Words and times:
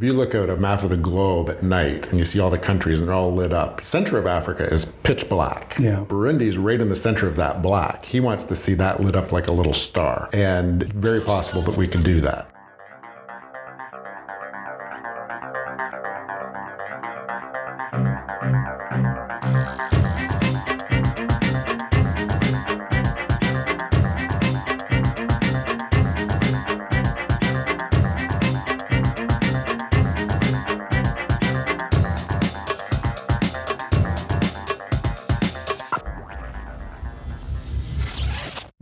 If 0.00 0.04
you 0.04 0.14
look 0.14 0.34
at 0.34 0.48
a 0.48 0.56
map 0.56 0.82
of 0.82 0.88
the 0.88 0.96
globe 0.96 1.50
at 1.50 1.62
night 1.62 2.06
and 2.06 2.18
you 2.18 2.24
see 2.24 2.40
all 2.40 2.48
the 2.48 2.56
countries 2.56 3.00
and 3.00 3.08
they're 3.08 3.14
all 3.14 3.34
lit 3.34 3.52
up, 3.52 3.84
center 3.84 4.16
of 4.16 4.26
Africa 4.26 4.64
is 4.72 4.86
pitch 5.02 5.28
black. 5.28 5.76
Yeah. 5.78 6.06
Burundi's 6.08 6.56
right 6.56 6.80
in 6.80 6.88
the 6.88 6.96
center 6.96 7.28
of 7.28 7.36
that 7.36 7.60
black. 7.60 8.06
He 8.06 8.18
wants 8.18 8.44
to 8.44 8.56
see 8.56 8.72
that 8.72 9.02
lit 9.02 9.14
up 9.14 9.30
like 9.30 9.48
a 9.48 9.52
little 9.52 9.74
star. 9.74 10.30
And 10.32 10.90
very 10.94 11.20
possible 11.20 11.60
that 11.64 11.76
we 11.76 11.86
can 11.86 12.02
do 12.02 12.22
that. 12.22 12.50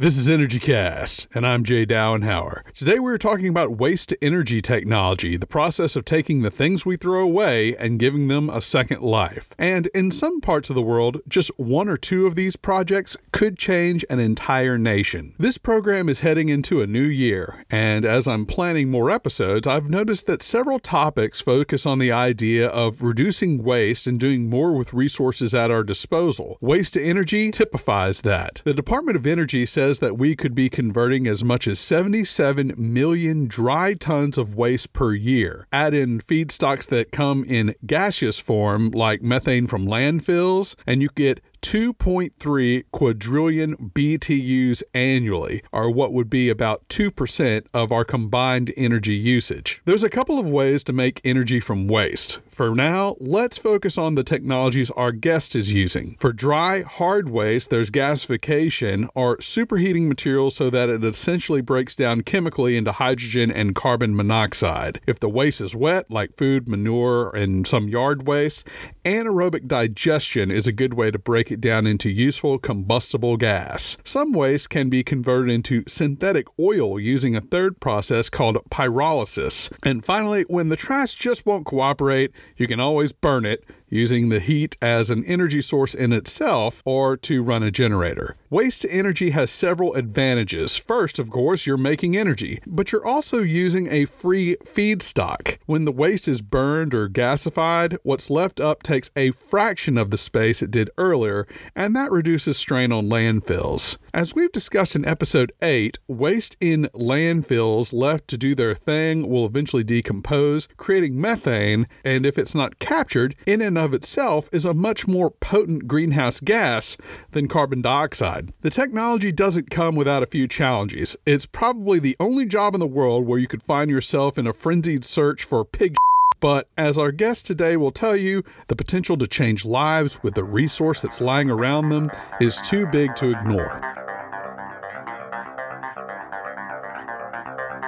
This 0.09 0.17
is 0.17 0.29
Energy 0.30 0.59
Cast, 0.59 1.29
and 1.35 1.47
I'm 1.47 1.65
Jay 1.65 1.85
Dowenhauer. 1.85 2.62
Today 2.73 2.98
we're 2.98 3.19
talking 3.19 3.47
about 3.48 3.77
waste 3.77 4.09
to 4.09 4.25
energy 4.25 4.62
technology, 4.62 5.37
the 5.37 5.47
process 5.47 5.97
of 5.97 6.07
taking 6.07 6.41
the 6.41 6.51
things 6.51 6.87
we 6.87 6.97
throw 6.97 7.21
away 7.21 7.77
and 7.77 7.98
giving 7.98 8.29
them 8.29 8.48
a 8.48 8.62
second 8.62 9.03
life. 9.03 9.53
And 9.59 9.89
in 9.89 10.11
some 10.11 10.41
parts 10.41 10.71
of 10.71 10.77
the 10.77 10.83
world, 10.83 11.21
just 11.29 11.51
one 11.59 11.91
or 11.91 11.98
two 11.98 12.27
of 12.27 12.37
these 12.37 12.57
projects 12.57 13.19
could 13.33 13.59
change 13.59 14.03
an 14.09 14.19
entire 14.19 14.79
nation. 14.79 15.34
This 15.37 15.59
program 15.59 16.09
is 16.09 16.20
heading 16.20 16.48
into 16.48 16.81
a 16.81 16.87
new 16.87 17.05
year, 17.05 17.67
and 17.69 18.06
as 18.06 18.27
I'm 18.27 18.47
planning 18.47 18.91
more 18.91 19.11
episodes, 19.11 19.67
I've 19.67 19.91
noticed 19.91 20.27
that 20.27 20.43
several 20.43 20.79
topics 20.79 21.43
focus 21.43 21.84
on 21.84 21.98
the 21.98 22.12
idea 22.12 22.69
of 22.69 23.03
reducing 23.03 23.62
waste 23.62 24.06
and 24.06 24.19
doing 24.19 24.48
more 24.48 24.73
with 24.73 24.95
resources 24.95 25.55
at 25.55 25.70
our 25.70 25.84
disposal. 25.84 26.56
Waste 26.62 26.95
to 26.95 27.05
energy 27.05 27.51
typifies 27.51 28.23
that. 28.23 28.62
The 28.64 28.73
Department 28.73 29.14
of 29.14 29.27
Energy 29.27 29.67
says 29.67 29.98
says 29.99 30.09
that 30.09 30.19
we 30.19 30.37
could 30.37 30.55
be 30.55 30.71
converting 30.71 31.27
as 31.27 31.43
much 31.43 31.67
as 31.67 31.81
77 31.81 32.75
million 32.77 33.47
dry 33.47 33.95
tons 33.95 34.39
of 34.39 34.55
waste 34.55 34.93
per 34.93 35.13
year. 35.13 35.67
Add 35.73 35.93
in 35.93 36.21
feedstocks 36.21 36.89
that 36.89 37.11
come 37.11 37.45
in 37.45 37.75
gaseous 37.85 38.39
form, 38.39 38.91
like 38.91 39.23
methane 39.23 39.67
from 39.67 39.87
landfills, 39.87 40.77
and 40.87 41.03
you 41.03 41.09
get 41.15 41.41
2.3 41.62 42.84
quadrillion 42.92 43.77
BTUs 43.77 44.83
annually, 44.95 45.62
or 45.73 45.91
what 45.91 46.12
would 46.12 46.31
be 46.31 46.48
about 46.48 46.89
2% 46.89 47.67
of 47.75 47.92
our 47.92 48.05
combined 48.05 48.73
energy 48.77 49.14
usage. 49.14 49.83
There's 49.84 50.05
a 50.05 50.11
couple 50.11 50.39
of 50.39 50.47
ways 50.47 50.84
to 50.84 50.92
make 50.92 51.20
energy 51.25 51.61
from 51.61 51.89
waste. 51.89 52.41
For 52.48 52.75
now, 52.75 53.14
let's 53.20 53.56
focus 53.56 53.97
on 53.97 54.17
the 54.17 54.25
technologies 54.25 54.91
our 54.92 55.12
guest 55.12 55.55
is 55.55 55.73
using. 55.73 56.17
For 56.19 56.33
dry, 56.33 56.83
hard 56.83 57.29
waste, 57.29 57.70
there's 57.70 57.91
gasification 57.91 59.09
or 59.14 59.36
superheating 59.36 60.09
materials 60.09 60.56
so 60.56 60.69
that 60.70 60.89
it 60.89 61.05
essentially 61.05 61.61
breaks 61.61 61.95
down 61.95 62.23
chemically 62.23 62.77
into 62.77 62.91
hydrogen 62.92 63.53
and 63.53 63.77
carbon 63.77 64.17
monoxide. 64.17 65.01
If 65.06 65.20
the 65.20 65.29
waste 65.29 65.61
is 65.61 65.77
wet, 65.77 66.11
like 66.11 66.33
food, 66.33 66.69
manure, 66.69 67.31
and 67.31 67.64
some 67.64 67.89
yard 67.89 68.27
waste, 68.27 68.67
anaerobic 69.05 69.69
digestion 69.69 70.51
is 70.51 70.67
a 70.67 70.73
good 70.73 70.95
way 70.95 71.12
to 71.12 71.19
break 71.19 71.48
it 71.51 71.61
down 71.61 71.87
into 71.87 72.11
useful 72.11 72.59
combustible 72.59 73.37
gas. 73.37 73.97
Some 74.05 74.33
waste 74.33 74.71
can 74.71 74.89
be 74.89 75.03
converted 75.03 75.53
into 75.53 75.85
synthetic 75.87 76.47
oil 76.59 76.99
using 76.99 77.35
a 77.37 77.41
third 77.41 77.81
process 77.81 78.29
called 78.29 78.57
pyrolysis. 78.71 79.73
And 79.83 80.05
finally, 80.05 80.43
when 80.49 80.69
the 80.69 80.77
trash 80.77 81.15
just 81.15 81.47
won't 81.47 81.67
cooperate, 81.67 82.33
you 82.57 82.67
can 82.67 82.81
always 82.81 83.13
burn 83.13 83.45
it 83.45 83.65
using 83.89 84.28
the 84.28 84.41
heat 84.41 84.77
as 84.83 85.11
an 85.11 85.25
energy 85.25 85.61
source 85.61 85.94
in 85.94 86.12
itself 86.12 86.83
or 86.84 87.17
to 87.17 87.42
run 87.42 87.62
a 87.62 87.70
generator. 87.70 88.36
Waste 88.50 88.83
to 88.83 88.91
energy 88.91 89.30
has 89.30 89.51
several 89.51 89.95
advantages. 89.95 90.77
First, 90.77 91.18
of 91.18 91.30
course, 91.30 91.67
you're 91.67 91.77
making 91.77 92.17
energy, 92.17 92.61
but 92.67 92.92
you're 92.92 93.07
also 93.07 93.39
using 93.40 93.89
a 93.90 94.05
free 94.05 94.57
feedstock. 94.64 95.58
When 95.67 95.85
the 95.85 95.92
waste 95.92 96.29
is 96.29 96.40
burned 96.40 96.95
or 96.95 97.08
gasified, 97.08 97.98
what's 98.02 98.30
left 98.30 98.61
up 98.61 98.83
takes 98.83 99.11
a 99.17 99.30
fraction 99.33 99.98
of 99.98 100.11
the 100.11 100.17
space 100.17 100.63
it 100.63 100.70
did 100.70 100.90
earlier, 100.98 101.46
and 101.74 101.95
that 101.95 102.11
reduces 102.11 102.57
strain 102.57 102.92
on 102.92 103.08
landfills. 103.08 103.96
As 104.13 104.34
we've 104.34 104.52
discussed 104.52 104.96
in 104.96 105.05
episode 105.05 105.52
8, 105.63 105.98
waste 106.08 106.57
in 106.61 106.89
landfills 106.95 107.92
left 107.92 108.29
to 108.29 108.36
do 108.36 108.55
their 108.55 108.74
thing 108.74 109.29
will 109.29 109.46
eventually 109.46 109.84
decompose, 109.84 110.68
creating 110.77 111.20
methane, 111.20 111.86
and 112.05 112.27
if 112.27 112.39
it's 112.39 112.55
not 112.55 112.79
captured, 112.79 113.34
in 113.46 113.61
and 113.61 113.77
of 113.78 113.94
itself 113.94 114.48
is 114.52 114.64
a 114.64 114.74
much 114.74 115.06
more 115.06 115.30
potent 115.30 115.86
greenhouse 115.86 116.40
gas 116.40 116.96
than 117.33 117.48
carbon 117.48 117.83
dioxide. 117.83 118.52
The 118.61 118.70
technology 118.70 119.33
doesn't 119.33 119.70
come 119.70 119.94
without 119.94 120.22
a 120.22 120.27
few 120.27 120.48
challenges. 120.48 121.16
It's 121.24 121.46
probably 121.46 121.98
the 121.98 122.16
only 122.20 122.46
job 122.46 122.74
in 122.74 122.80
the 122.80 122.86
world 122.86 123.27
where 123.27 123.39
you 123.39 123.48
could 123.48 123.62
find 123.62 123.90
yourself 123.90 124.39
in 124.39 124.46
a 124.46 124.52
frenzied 124.52 125.05
search 125.05 125.44
for 125.44 125.64
pig. 125.64 125.96
But 126.40 126.68
as 126.77 126.96
our 126.96 127.12
guest 127.12 127.46
today 127.46 127.77
will 127.77 127.90
tell 127.90 128.16
you, 128.16 128.44
the 128.69 128.76
potential 128.76 129.16
to 129.16 129.26
change 129.26 129.64
lives 129.64 130.22
with 130.22 130.34
the 130.34 130.44
resource 130.44 131.02
that's 131.02 131.20
lying 131.20 131.50
around 131.50 131.88
them 131.88 132.10
is 132.40 132.60
too 132.60 132.87
big 132.87 133.14
to 133.16 133.31
ignore. 133.31 134.07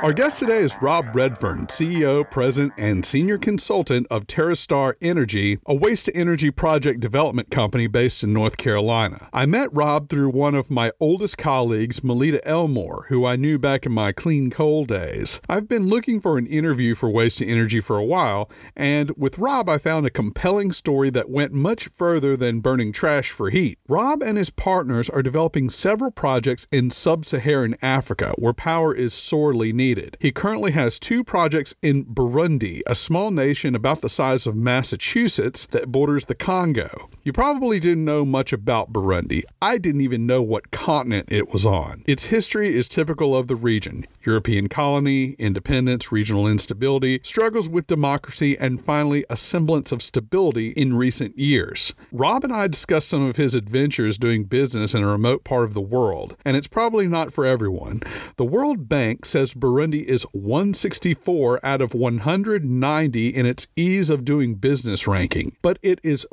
Our 0.03 0.15
guest 0.15 0.39
today 0.39 0.61
is 0.61 0.81
Rob 0.81 1.15
Redfern, 1.15 1.67
CEO, 1.67 2.29
President, 2.31 2.73
and 2.79 3.05
Senior 3.05 3.37
Consultant 3.37 4.07
of 4.11 4.27
TerraStar 4.27 4.95
Energy, 5.03 5.59
a 5.67 5.75
waste 5.75 6.07
to 6.07 6.17
energy 6.17 6.51
project 6.51 7.01
development 7.01 7.51
company 7.51 7.87
based 7.87 8.25
in 8.25 8.33
North 8.33 8.57
Carolina. 8.57 9.29
I 9.31 9.45
met 9.45 9.69
Rob 9.75 10.09
through 10.09 10.31
one 10.31 10.55
of 10.55 10.71
my 10.71 10.91
oldest 11.01 11.37
colleagues, 11.37 12.03
Melita 12.03 12.43
Elmore, 12.49 13.05
who 13.11 13.27
I 13.27 13.37
knew 13.37 13.59
back 13.59 13.85
in 13.85 13.93
my 13.93 14.13
clean 14.13 14.49
coal 14.49 14.87
days. 14.87 15.39
I've 15.51 15.69
been 15.69 15.89
looking 15.89 16.19
for 16.19 16.39
an 16.39 16.47
interview 16.47 16.95
for 16.95 17.11
waste 17.11 17.37
to 17.39 17.47
energy 17.47 17.83
for 17.83 17.99
a 17.99 18.05
while, 18.05 18.51
and 18.75 19.11
with 19.19 19.37
Rob, 19.37 19.69
I 19.69 19.77
found 19.77 20.07
a 20.07 20.11
compelling 20.11 20.73
story 20.73 21.11
that 21.11 21.29
went 21.29 21.53
much 21.53 21.89
further 21.89 22.39
than 22.39 22.61
burning 22.61 22.93
trash 22.93 23.33
for 23.33 23.51
heat. 23.51 23.79
Rob 23.87 24.23
and 24.23 24.39
his 24.39 24.49
partners 24.49 25.11
are 25.11 25.23
developing 25.23 25.69
several 25.69 26.11
projects 26.11 26.67
in 26.73 26.89
sub 26.89 27.27
Saharan 27.27 27.77
Africa, 27.83 28.33
where 28.39 28.55
power 28.55 28.95
is 28.95 29.13
sorely 29.13 29.75
needed 29.75 29.90
needed. 29.91 30.17
He 30.21 30.31
currently 30.31 30.71
has 30.73 30.99
two 30.99 31.25
projects 31.25 31.75
in 31.83 32.05
Burundi, 32.05 32.81
a 32.87 32.95
small 32.95 33.31
nation 33.31 33.75
about 33.75 34.03
the 34.03 34.09
size 34.09 34.47
of 34.47 34.55
Massachusetts 34.55 35.67
that 35.67 35.91
borders 35.91 36.27
the 36.27 36.35
Congo. 36.37 37.09
You 37.31 37.33
probably 37.33 37.79
didn't 37.79 38.05
know 38.05 38.25
much 38.25 38.53
about 38.53 38.93
Burundi. 38.93 39.45
I 39.63 39.79
didn't 39.79 40.01
even 40.01 40.27
know 40.27 40.43
what 40.43 40.73
continent 40.73 41.29
it 41.31 41.53
was 41.53 41.65
on. 41.65 42.03
Its 42.09 42.25
history 42.25 42.75
is 42.75 42.89
typical 42.89 43.37
of 43.37 43.47
the 43.47 43.55
region 43.55 44.05
European 44.27 44.69
colony, 44.69 45.35
independence, 45.39 46.13
regional 46.13 46.47
instability, 46.47 47.21
struggles 47.23 47.69
with 47.69 47.87
democracy, 47.87 48.59
and 48.59 48.85
finally 48.85 49.25
a 49.31 49.37
semblance 49.37 49.93
of 49.93 50.03
stability 50.03 50.71
in 50.71 50.95
recent 50.95 51.39
years. 51.39 51.95
Rob 52.13 52.45
and 52.45 52.53
I 52.53 52.67
discussed 52.67 53.09
some 53.09 53.23
of 53.23 53.37
his 53.37 53.55
adventures 53.55 54.19
doing 54.19 54.45
business 54.45 54.93
in 54.95 55.03
a 55.03 55.07
remote 55.07 55.45
part 55.45 55.65
of 55.65 55.73
the 55.73 55.81
world, 55.81 56.37
and 56.45 56.57
it's 56.57 56.69
probably 56.69 57.09
not 57.09 57.33
for 57.33 57.47
everyone. 57.47 58.01
The 58.37 58.45
World 58.45 58.89
Bank 58.89 59.25
says 59.25 59.55
Burundi 59.55 60.03
is 60.05 60.25
164 60.33 61.61
out 61.63 61.81
of 61.81 61.95
190 61.95 63.29
in 63.29 63.47
its 63.47 63.69
ease 63.75 64.11
of 64.11 64.25
doing 64.25 64.57
business 64.57 65.07
ranking, 65.07 65.57
but 65.63 65.79
it 65.83 65.99
is 66.03 66.27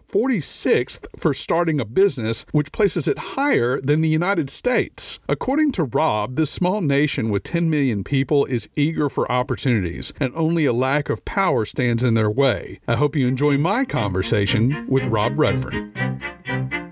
46th 0.88 1.08
for 1.18 1.34
starting 1.34 1.80
a 1.80 1.86
business, 1.86 2.46
which 2.52 2.72
places 2.72 3.08
it 3.08 3.18
higher 3.18 3.80
than 3.82 4.02
the 4.02 4.10
United 4.10 4.50
States. 4.50 5.20
According 5.28 5.72
to 5.74 5.84
Rob, 5.84 6.36
this 6.36 6.50
small 6.52 6.82
nation 6.82 7.30
with 7.30 7.44
10 7.44 7.70
million 7.70 8.04
people 8.04 8.46
is 8.46 8.70
eager 8.76 9.10
for 9.10 9.32
opportunities, 9.32 10.14
and 10.20 10.34
only 10.36 10.66
a 10.66 10.74
lack 10.74 11.10
of 11.10 11.26
power 11.26 11.66
stands 11.66 12.04
in 12.04 12.14
their 12.14 12.32
way. 12.32 12.80
I 12.88 12.96
hope 12.96 13.16
you 13.16 13.28
enjoy 13.28 13.58
my 13.58 13.86
conversation 13.86 14.88
with 14.90 15.06
Rob 15.08 15.38
Redfern. 15.38 16.87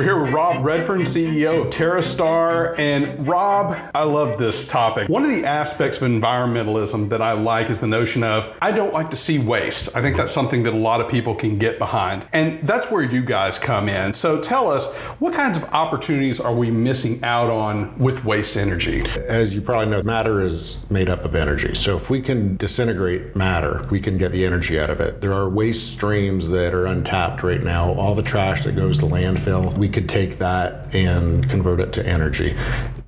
We're 0.00 0.04
here 0.04 0.22
with 0.22 0.32
Rob 0.32 0.64
Redfern, 0.64 1.02
CEO 1.02 1.66
of 1.66 1.74
TerraStar. 1.74 2.78
And 2.78 3.28
Rob, 3.28 3.76
I 3.94 4.02
love 4.02 4.38
this 4.38 4.66
topic. 4.66 5.10
One 5.10 5.24
of 5.24 5.30
the 5.30 5.44
aspects 5.44 5.98
of 5.98 6.04
environmentalism 6.04 7.10
that 7.10 7.20
I 7.20 7.32
like 7.32 7.68
is 7.68 7.80
the 7.80 7.86
notion 7.86 8.24
of 8.24 8.56
I 8.62 8.72
don't 8.72 8.94
like 8.94 9.10
to 9.10 9.16
see 9.16 9.38
waste. 9.38 9.90
I 9.94 10.00
think 10.00 10.16
that's 10.16 10.32
something 10.32 10.62
that 10.62 10.72
a 10.72 10.78
lot 10.78 11.02
of 11.02 11.10
people 11.10 11.34
can 11.34 11.58
get 11.58 11.78
behind. 11.78 12.26
And 12.32 12.66
that's 12.66 12.90
where 12.90 13.02
you 13.02 13.22
guys 13.22 13.58
come 13.58 13.90
in. 13.90 14.14
So 14.14 14.40
tell 14.40 14.72
us, 14.72 14.86
what 15.18 15.34
kinds 15.34 15.58
of 15.58 15.64
opportunities 15.64 16.40
are 16.40 16.54
we 16.54 16.70
missing 16.70 17.22
out 17.22 17.50
on 17.50 17.98
with 17.98 18.24
waste 18.24 18.56
energy? 18.56 19.02
As 19.28 19.54
you 19.54 19.60
probably 19.60 19.90
know, 19.90 20.02
matter 20.02 20.40
is 20.40 20.78
made 20.88 21.10
up 21.10 21.26
of 21.26 21.34
energy. 21.34 21.74
So 21.74 21.94
if 21.98 22.08
we 22.08 22.22
can 22.22 22.56
disintegrate 22.56 23.36
matter, 23.36 23.86
we 23.90 24.00
can 24.00 24.16
get 24.16 24.32
the 24.32 24.46
energy 24.46 24.80
out 24.80 24.88
of 24.88 24.98
it. 25.02 25.20
There 25.20 25.34
are 25.34 25.50
waste 25.50 25.92
streams 25.92 26.48
that 26.48 26.72
are 26.72 26.86
untapped 26.86 27.42
right 27.42 27.62
now. 27.62 27.92
All 27.92 28.14
the 28.14 28.22
trash 28.22 28.64
that 28.64 28.76
goes 28.76 28.96
to 28.96 29.04
landfill, 29.04 29.76
we 29.76 29.89
could 29.90 30.08
take 30.08 30.38
that 30.38 30.94
and 30.94 31.48
convert 31.50 31.80
it 31.80 31.92
to 31.94 32.06
energy. 32.06 32.56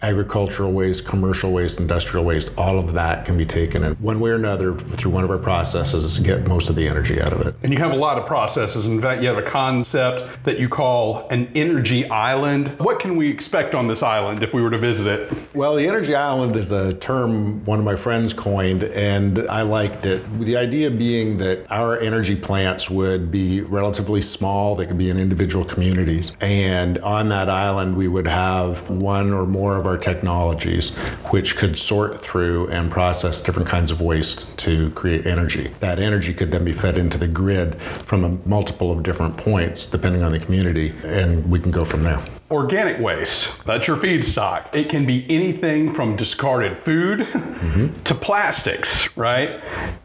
Agricultural 0.03 0.73
waste, 0.73 1.05
commercial 1.05 1.53
waste, 1.53 1.79
industrial 1.79 2.25
waste, 2.25 2.51
all 2.57 2.79
of 2.79 2.93
that 2.93 3.25
can 3.25 3.37
be 3.37 3.47
taken 3.47 3.85
in 3.85 3.95
one 3.95 4.21
way 4.21 4.31
or 4.31 4.35
another 4.35 4.77
through 4.97 5.11
one 5.11 5.25
of 5.25 5.31
our 5.31 5.39
processes 5.39 6.17
to 6.17 6.23
get 6.23 6.47
most 6.47 6.69
of 6.69 6.75
the 6.77 6.87
energy 6.87 7.21
out 7.21 7.33
of 7.33 7.41
it. 7.47 7.55
And 7.63 7.73
you 7.73 7.79
have 7.79 7.93
a 7.93 7.97
lot 7.97 8.19
of 8.19 8.27
processes. 8.27 8.87
In 8.87 9.01
fact, 9.01 9.23
you 9.23 9.29
have 9.29 9.39
a 9.39 9.49
concept 9.49 10.45
that 10.45 10.59
you 10.59 10.69
call 10.69 11.29
an 11.29 11.51
energy 11.55 12.09
island. 12.09 12.69
What 12.79 12.99
can 12.99 13.17
we 13.17 13.29
expect 13.29 13.75
on 13.75 13.87
this 13.87 14.03
island 14.03 14.43
if 14.43 14.53
we 14.53 14.61
were 14.61 14.71
to 14.71 14.79
visit 14.79 15.07
it? 15.07 15.33
Well, 15.55 15.77
the 15.77 15.87
energy 15.87 16.15
island 16.15 16.57
is 16.57 16.73
a 16.73 16.95
term 16.95 17.65
one 17.65 17.79
of 17.79 17.85
my 17.85 17.97
friends 17.97 18.33
coined, 18.33 18.83
and 18.83 19.47
I 19.49 19.63
liked 19.63 20.07
it. 20.07 20.23
The 20.41 20.57
idea 20.57 20.91
being 20.91 21.39
that 21.39 21.67
our 21.71 21.99
energy 22.01 22.37
plants 22.37 22.91
would 22.91 23.31
be 23.31 23.61
relatively 23.61 24.23
small, 24.23 24.75
they 24.75 24.87
could 24.87 24.99
be 24.99 25.11
in 25.11 25.19
individual 25.19 25.65
communities. 25.65 26.33
And 26.41 26.99
on 26.99 27.29
that 27.29 27.49
island, 27.49 27.97
we 27.97 28.09
would 28.09 28.27
have 28.27 28.89
one 28.91 29.33
or 29.33 29.47
more 29.47 29.77
of 29.77 29.87
our 29.87 29.92
technologies 29.99 30.91
which 31.31 31.57
could 31.57 31.77
sort 31.77 32.21
through 32.21 32.69
and 32.69 32.91
process 32.91 33.41
different 33.41 33.69
kinds 33.69 33.91
of 33.91 34.01
waste 34.01 34.57
to 34.59 34.91
create 34.91 35.27
energy. 35.27 35.75
That 35.81 35.99
energy 35.99 36.35
could 36.35 36.51
then 36.51 36.65
be 36.65 36.73
fed 36.73 36.99
into 36.99 37.19
the 37.19 37.29
grid 37.29 37.81
from 38.07 38.25
a 38.25 38.49
multiple 38.49 38.91
of 38.91 39.03
different 39.03 39.37
points 39.37 39.87
depending 39.87 40.23
on 40.23 40.33
the 40.33 40.41
community, 40.41 40.95
and 41.05 41.49
we 41.51 41.59
can 41.61 41.71
go 41.71 41.85
from 41.85 42.03
there 42.03 42.25
organic 42.53 43.01
waste. 43.01 43.51
That's 43.65 43.87
your 43.87 43.97
feedstock. 43.97 44.73
It 44.75 44.91
can 44.91 45.07
be 45.07 45.27
anything 45.31 45.95
from 45.95 46.17
discarded 46.17 46.77
food 46.85 47.21
mm-hmm. 47.21 47.95
to 48.03 48.15
plastics, 48.15 49.17
right? 49.17 49.61